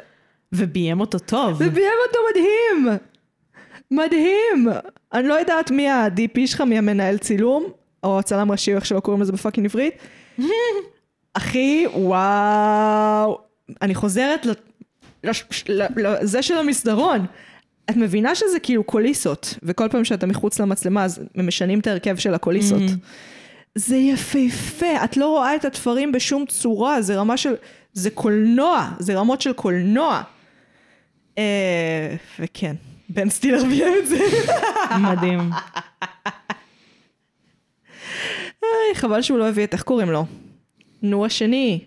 [0.54, 1.54] וביים אותו טוב.
[1.60, 2.98] וביים אותו מדהים.
[3.92, 4.68] מדהים.
[5.14, 7.66] אני לא יודעת מי ה-DP שלך, מי המנהל צילום,
[8.04, 9.94] או הצלם ראשי, או איך שלא קוראים לזה בפאקינג עברית.
[11.34, 13.38] אחי, וואו.
[13.82, 14.52] אני חוזרת ל...
[15.98, 17.26] לזה של המסדרון.
[17.90, 22.34] את מבינה שזה כאילו קוליסות, וכל פעם שאתה מחוץ למצלמה אז משנים את ההרכב של
[22.34, 22.82] הקוליסות.
[23.78, 27.56] זה יפהפה, את לא רואה את התפרים בשום צורה, זה רמה של,
[27.94, 30.22] זה קולנוע, זה רמות של קולנוע.
[31.38, 32.76] אה, וכן,
[33.10, 34.18] בן סטילר ביים את זה.
[35.02, 35.40] מדהים.
[38.64, 40.26] איי, חבל שהוא לא הביא את, איך קוראים לו?
[41.02, 41.86] נו השני.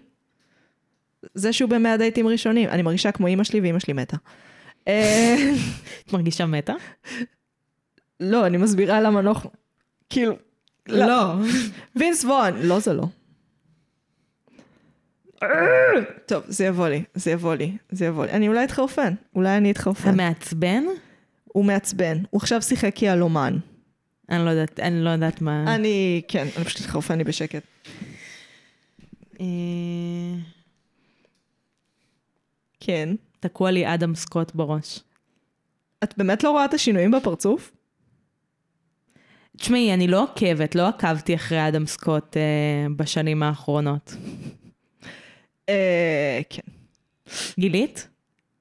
[1.34, 2.68] זה שהוא במאה דייטים ראשונים.
[2.68, 4.16] אני מרגישה כמו אימא שלי ואימא שלי מתה.
[4.88, 5.52] אה,
[6.06, 6.74] את מרגישה מתה?
[8.20, 9.34] לא, אני מסבירה למה לא...
[10.10, 10.49] כאילו...
[10.88, 11.34] לא.
[11.96, 12.54] וינס וון.
[12.62, 13.06] לא, זה לא.
[16.26, 18.32] טוב, זה יבוא לי, זה יבוא לי, זה יבוא לי.
[18.32, 20.08] אני אולי אתחרפן, אולי אני אתחרפן.
[20.08, 20.84] המעצבן?
[21.44, 23.58] הוא מעצבן, הוא עכשיו שיחק יהלומן.
[24.30, 25.74] אני לא יודעת, אני לא יודעת מה...
[25.74, 27.62] אני, כן, אני פשוט אתחרפן לי בשקט.
[29.40, 29.46] אה,
[32.80, 33.08] כן.
[33.40, 35.00] תקוע לי אדם סקוט בראש.
[36.04, 37.72] את באמת לא רואה את השינויים בפרצוף?
[39.60, 42.42] תשמעי, אני לא עוקבת, לא עקבתי אחרי אדם סקוט אה,
[42.96, 44.14] בשנים האחרונות.
[45.68, 46.62] אה, כן.
[47.58, 48.08] גילית?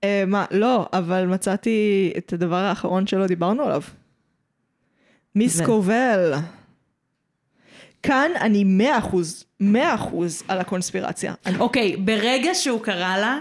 [0.04, 3.82] אה, מה, לא, אבל מצאתי את הדבר האחרון שלא דיברנו עליו.
[5.36, 6.34] מיס זה- קובל.
[8.04, 11.34] כאן אני מאה אחוז, מאה אחוז על הקונספירציה.
[11.60, 13.38] אוקיי, ברגע שהוא קרא לה,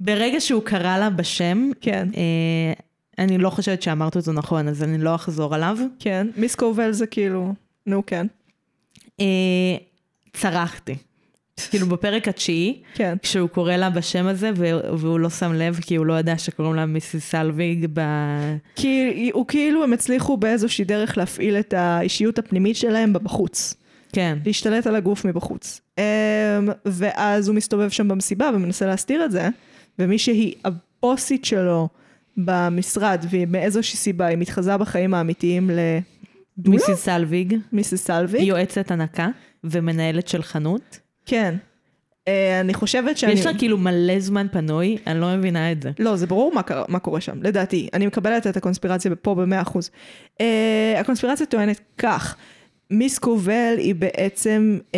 [0.00, 2.72] ברגע שהוא קרא לה בשם, כן, אה,
[3.18, 5.78] אני לא חושבת שאמרת אותו נכון, אז אני לא אחזור עליו.
[5.98, 7.54] כן, מיס קובל זה כאילו,
[7.86, 8.26] נו כן,
[9.20, 9.76] אה,
[10.32, 10.96] צרחתי.
[11.70, 13.16] כאילו בפרק התשיעי, כן.
[13.22, 14.50] כשהוא קורא לה בשם הזה,
[14.98, 18.00] והוא לא שם לב, כי הוא לא ידע שקוראים לה מיסיס סלוויג ב...
[18.74, 23.74] כי הוא כאילו, הם הצליחו באיזושהי דרך להפעיל את האישיות הפנימית שלהם בחוץ.
[24.12, 24.38] כן.
[24.46, 25.80] להשתלט על הגוף מבחוץ.
[25.98, 26.02] אמ,
[26.86, 29.48] ואז הוא מסתובב שם במסיבה ומנסה להסתיר את זה,
[29.98, 31.88] ומי שהיא הבוסית שלו
[32.36, 38.42] במשרד, ומאיזושהי סיבה היא מתחזה בחיים האמיתיים לדולה, מיסיס סלוויג, מיסיס סלווי.
[38.42, 39.28] יועצת הנקה
[39.64, 40.98] ומנהלת של חנות.
[41.26, 41.54] כן.
[42.28, 43.32] אה, אני חושבת שאני...
[43.32, 45.90] יש לה כאילו מלא זמן פנוי, אני לא מבינה את זה.
[45.98, 47.88] לא, זה ברור מה, מה קורה שם, לדעתי.
[47.94, 49.90] אני מקבלת את הקונספירציה פה במאה אחוז.
[50.42, 50.42] Uh,
[50.96, 52.36] הקונספירציה טוענת כך,
[52.90, 54.96] מיס קובל היא בעצם, uh,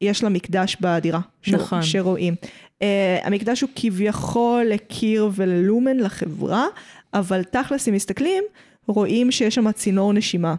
[0.00, 1.20] יש לה מקדש בדירה.
[1.48, 1.82] נכון.
[1.82, 2.34] שרואים.
[2.78, 6.66] Uh, המקדש הוא כביכול לקיר וללומן לחברה,
[7.14, 8.44] אבל תכלס אם מסתכלים,
[8.86, 10.54] רואים שיש שם צינור נשימה.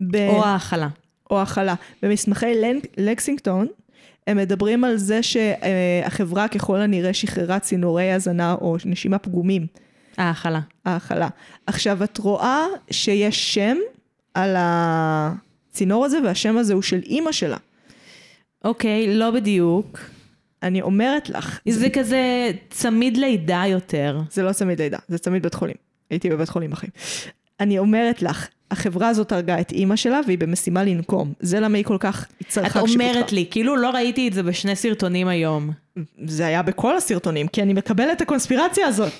[0.00, 0.88] ב- או האכלה.
[1.30, 1.74] או הכלה.
[2.02, 2.46] במסמכי
[2.96, 3.66] לקסינגטון,
[4.26, 9.66] הם מדברים על זה שהחברה ככל הנראה שחררה צינורי הזנה או נשימה פגומים,
[10.16, 10.60] האכלה.
[10.84, 11.28] ההכלה.
[11.66, 13.76] עכשיו, את רואה שיש שם
[14.34, 17.56] על הצינור הזה, והשם הזה הוא של אימא שלה.
[18.64, 19.98] אוקיי, לא בדיוק.
[20.62, 24.20] אני אומרת לך, זה כזה צמיד לידה יותר.
[24.30, 25.76] זה לא צמיד לידה, זה צמיד בית חולים.
[26.10, 26.86] הייתי בבית חולים אחי.
[27.60, 31.32] אני אומרת לך, החברה הזאת הרגה את אימא שלה והיא במשימה לנקום.
[31.40, 34.76] זה למה היא כל כך את צרחה אומרת לי, כאילו לא ראיתי את זה בשני
[34.76, 35.70] סרטונים היום.
[36.24, 39.12] זה היה בכל הסרטונים, כי אני מקבלת את הקונספירציה הזאת.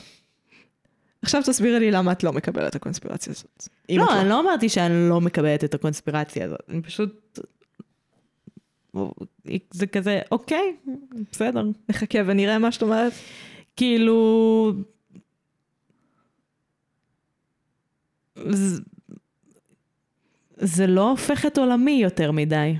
[1.22, 3.68] עכשיו תסבירי לי למה את לא מקבלת את הקונספירציה הזאת.
[3.84, 6.60] את לא, אני לא אמרתי שאני לא מקבלת את הקונספירציה הזאת.
[6.68, 7.38] אני פשוט...
[9.70, 10.76] זה כזה, אוקיי,
[11.32, 11.62] בסדר.
[11.88, 13.12] נחכה ונראה מה שאת אומרת.
[13.76, 14.72] כאילו...
[20.56, 22.74] זה- לא הופך את עולמי יותר מדי.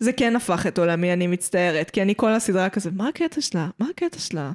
[0.00, 3.68] זה כן הפך את עולמי, אני מצטערת, כי אני כל הסדרה כזה, מה הקטע שלה?
[3.78, 4.52] מה הקטע שלה?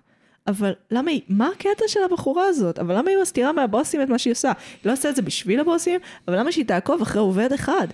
[0.47, 2.79] אבל למה היא, מה הקטע של הבחורה הזאת?
[2.79, 4.47] אבל למה היא מסתירה מהבוסים את מה שהיא עושה?
[4.57, 7.87] היא לא עושה את זה בשביל הבוסים, אבל למה שהיא תעקוב אחרי עובד אחד?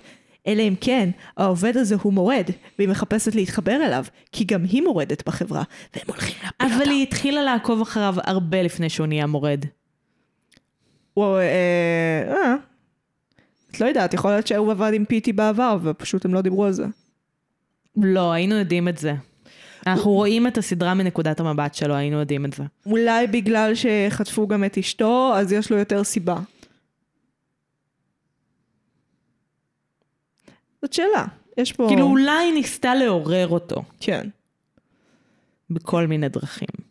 [0.48, 2.46] אלא אם כן, העובד הזה הוא מורד,
[2.78, 5.64] והיא מחפשת להתחבר אליו, כי גם היא מורדת בחברה,
[5.96, 6.76] והם הולכים להפיל אותה.
[6.76, 9.66] אבל היא התחילה לעקוב אחריו הרבה לפני שהוא נהיה מורד.
[11.14, 11.42] הוא, אה,
[12.28, 12.56] אה,
[13.72, 16.72] את לא יודעת, יכול להיות שהוא עבד עם פיטי בעבר, ופשוט הם לא דיברו על
[16.72, 16.86] זה.
[17.98, 19.14] לא, היינו יודעים את זה.
[19.88, 22.64] אנחנו רואים את הסדרה מנקודת המבט שלו, היינו יודעים את זה.
[22.86, 26.40] אולי בגלל שחטפו גם את אשתו, אז יש לו יותר סיבה.
[30.82, 31.26] זאת שאלה.
[31.58, 31.86] יש פה...
[31.90, 34.28] כאילו אולי היא ניסתה לעורר אותו כן.
[35.70, 36.90] בכל מיני דרכים.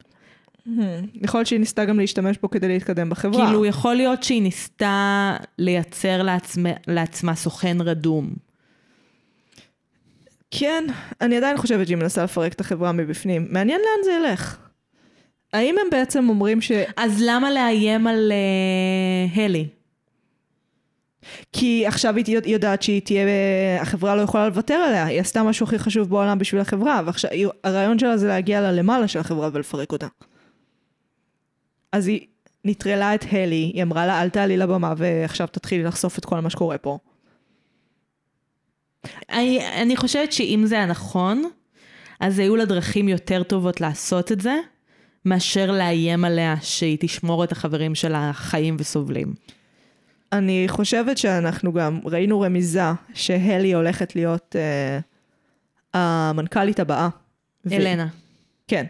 [1.14, 3.46] יכול להיות שהיא ניסתה גם להשתמש בו כדי להתקדם בחברה.
[3.46, 8.30] כאילו, יכול להיות שהיא ניסתה לייצר לעצמה, לעצמה סוכן רדום.
[10.50, 10.84] כן,
[11.20, 13.46] אני עדיין חושבת שהיא מנסה לפרק את החברה מבפנים.
[13.50, 14.58] מעניין לאן זה ילך.
[15.52, 16.72] האם הם בעצם אומרים ש...
[16.96, 18.32] אז למה לאיים על
[19.36, 19.68] uh, הלי?
[21.52, 23.22] כי עכשיו היא יודע- יודעת שהיא תהיה...
[23.82, 25.04] החברה לא יכולה לוותר עליה.
[25.04, 29.08] היא עשתה משהו הכי חשוב בעולם בשביל החברה, ועכשיו היא- הרעיון שלה זה להגיע ללמעלה
[29.08, 30.06] של החברה ולפרק אותה.
[31.92, 32.20] אז היא
[32.64, 36.50] נטרלה את הלי, היא אמרה לה אל תעלי לבמה ועכשיו תתחילי לחשוף את כל מה
[36.50, 36.98] שקורה פה.
[39.30, 41.44] אני, אני חושבת שאם זה היה נכון,
[42.20, 44.56] אז היו לה דרכים יותר טובות לעשות את זה,
[45.24, 49.34] מאשר לאיים עליה שהיא תשמור את החברים שלה חיים וסובלים.
[50.32, 52.82] אני חושבת שאנחנו גם ראינו רמיזה
[53.14, 54.98] שהלי הולכת להיות אה,
[55.94, 57.08] המנכ"לית הבאה.
[57.64, 58.08] ו- אלנה.
[58.68, 58.84] כן.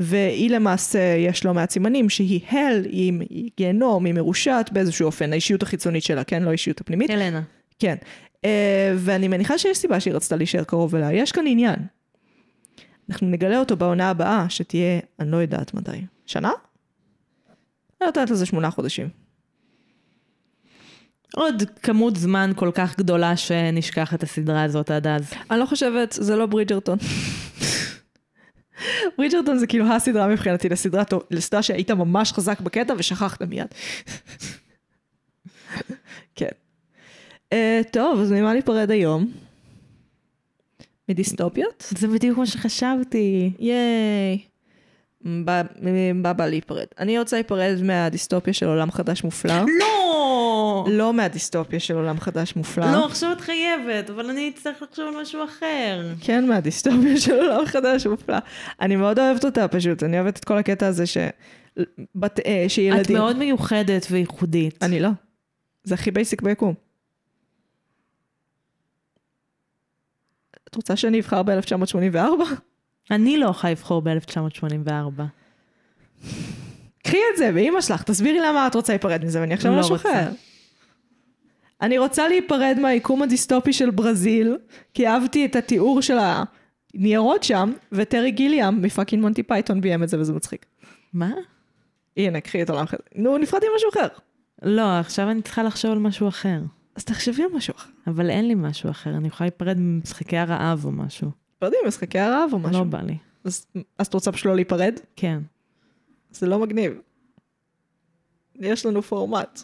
[0.00, 5.62] והיא למעשה, יש לא מעט סימנים שהיא הל, היא גיהנום, היא מרושעת באיזשהו אופן, האישיות
[5.62, 6.42] החיצונית שלה, כן?
[6.42, 7.10] לא האישיות הפנימית.
[7.10, 7.42] אלנה.
[7.78, 7.96] כן.
[8.36, 8.42] Uh,
[8.96, 11.12] ואני מניחה שיש סיבה שהיא רצתה להישאר קרוב אליה.
[11.12, 11.76] יש כאן עניין.
[13.10, 15.90] אנחנו נגלה אותו בעונה הבאה, שתהיה, אני לא יודעת מתי.
[16.26, 16.52] שנה?
[18.00, 19.08] אני נותנת לזה שמונה חודשים.
[21.34, 25.32] עוד כמות זמן כל כך גדולה שנשכח את הסדרה הזאת עד אז.
[25.50, 26.98] אני לא חושבת, זה לא ברידג'רטון.
[29.18, 33.66] ברידג'רטון זה כאילו הסדרה מבחינתי לסדרה, לסדרה שהיית ממש חזק בקטע ושכחת מיד.
[36.34, 36.48] כן.
[37.54, 37.56] Uh,
[37.90, 39.32] טוב, אז ממה ניפרד היום?
[41.08, 41.84] מדיסטופיות?
[41.98, 43.52] זה בדיוק מה שחשבתי.
[43.58, 44.49] ייי.
[45.24, 45.62] מה
[46.14, 46.86] מה בא להיפרד?
[46.98, 49.54] אני רוצה להיפרד מהדיסטופיה של עולם חדש מופלא.
[49.78, 50.86] לא!
[50.88, 52.92] לא מהדיסטופיה של עולם חדש מופלא.
[52.92, 56.12] לא, עכשיו את חייבת, אבל אני אצטרך לחשוב על משהו אחר.
[56.20, 58.36] כן, מהדיסטופיה של עולם חדש מופלא.
[58.80, 61.16] אני מאוד אוהבת אותה פשוט, אני אוהבת את כל הקטע הזה ש...
[62.14, 62.40] בת...
[62.46, 63.16] אה, את שילדים...
[63.16, 64.82] מאוד מיוחדת וייחודית.
[64.82, 65.08] אני לא.
[65.84, 66.74] זה הכי basic ביקום.
[70.68, 72.69] את רוצה שאני אבחר ב-1984?
[73.10, 75.22] אני לא יכולה לבחור ב-1984.
[77.02, 79.94] קחי את זה, ואימא שלך, תסבירי למה את רוצה להיפרד מזה, ואני עכשיו לא משהו
[79.94, 80.10] רוצה.
[80.10, 80.30] אחר.
[81.82, 84.58] אני רוצה להיפרד מהיקום הדיסטופי של ברזיל,
[84.94, 86.16] כי אהבתי את התיאור של
[86.94, 90.66] הניירות שם, וטרי גיליאם מ fucking מונטי פייתון ביים את זה וזה מצחיק.
[91.12, 91.30] מה?
[92.16, 93.00] הנה, קחי את עולם חדש.
[93.14, 94.06] נו, נפרדתי משהו אחר.
[94.62, 96.60] לא, עכשיו אני צריכה לחשוב על משהו אחר.
[96.96, 97.90] אז תחשבי על משהו אחר.
[98.06, 101.30] אבל אין לי משהו אחר, אני יכולה להיפרד ממשחקי הרעב או משהו.
[101.62, 102.78] לא יודעים, משחקי הרעב או משהו.
[102.78, 103.16] לא בא לי.
[103.44, 103.66] אז,
[103.98, 104.94] אז את רוצה פשוט לא להיפרד?
[105.16, 105.40] כן.
[106.30, 106.92] זה לא מגניב.
[108.54, 109.60] יש לנו פורמט.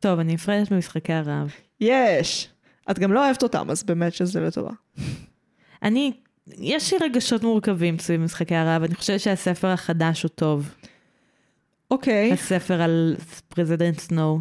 [0.00, 1.50] טוב, אני נפרדת ממשחקי הרעב.
[1.80, 2.48] יש.
[2.90, 4.72] את גם לא אוהבת אותם, אז באמת שזה לטובה.
[5.82, 6.12] אני,
[6.46, 10.74] יש לי רגשות מורכבים סביב משחקי הרעב, אני חושבת שהספר החדש הוא טוב.
[11.90, 12.32] אוקיי.
[12.32, 13.16] הספר על
[13.48, 14.38] President Snow.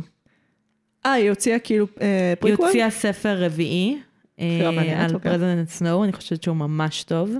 [1.05, 2.67] אה, היא הוציאה כאילו אה, היא פריקוול?
[2.67, 3.99] הוציאה ספר רביעי
[4.39, 5.31] על אוקיי.
[5.31, 7.31] President Snow, אני חושבת שהוא ממש טוב.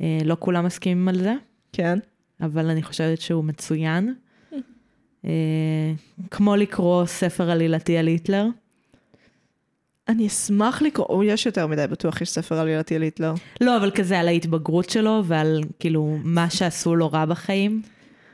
[0.00, 1.34] אה, לא כולם מסכימים על זה,
[1.72, 1.98] כן.
[2.40, 4.14] אבל אני חושבת שהוא מצוין.
[5.24, 5.92] אה,
[6.30, 8.46] כמו לקרוא ספר עלילתי על היטלר.
[10.08, 13.34] אני אשמח לקרוא, יש יותר מדי, בטוח יש ספר עלילתי על היטלר.
[13.60, 17.82] לא, אבל כזה על ההתבגרות שלו ועל כאילו מה שעשו לו רע בחיים.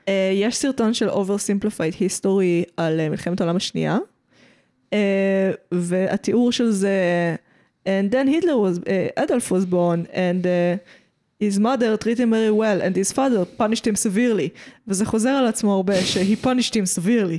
[0.09, 3.99] אה, יש סרטון של Oversimplified History על אה, מלחמת העולם השנייה,
[4.93, 6.97] אה, והתיאור של זה,
[7.93, 10.76] and then Hitler was, uh, Adolf was born, and uh,
[11.45, 14.49] his mother treated him very well, and his father punished him severely.
[14.89, 17.39] וזה חוזר על עצמו הרבה, ש-he punished him severely.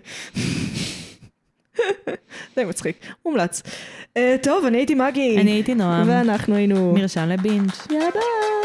[2.56, 3.62] די מצחיק, מומלץ.
[4.18, 5.38] Uh, טוב, אני הייתי מגי.
[5.42, 6.10] אני הייתי נועם.
[6.10, 6.94] ואנחנו היינו...
[6.94, 7.72] מרשם לבינג'.
[7.92, 8.59] יאללה ביי.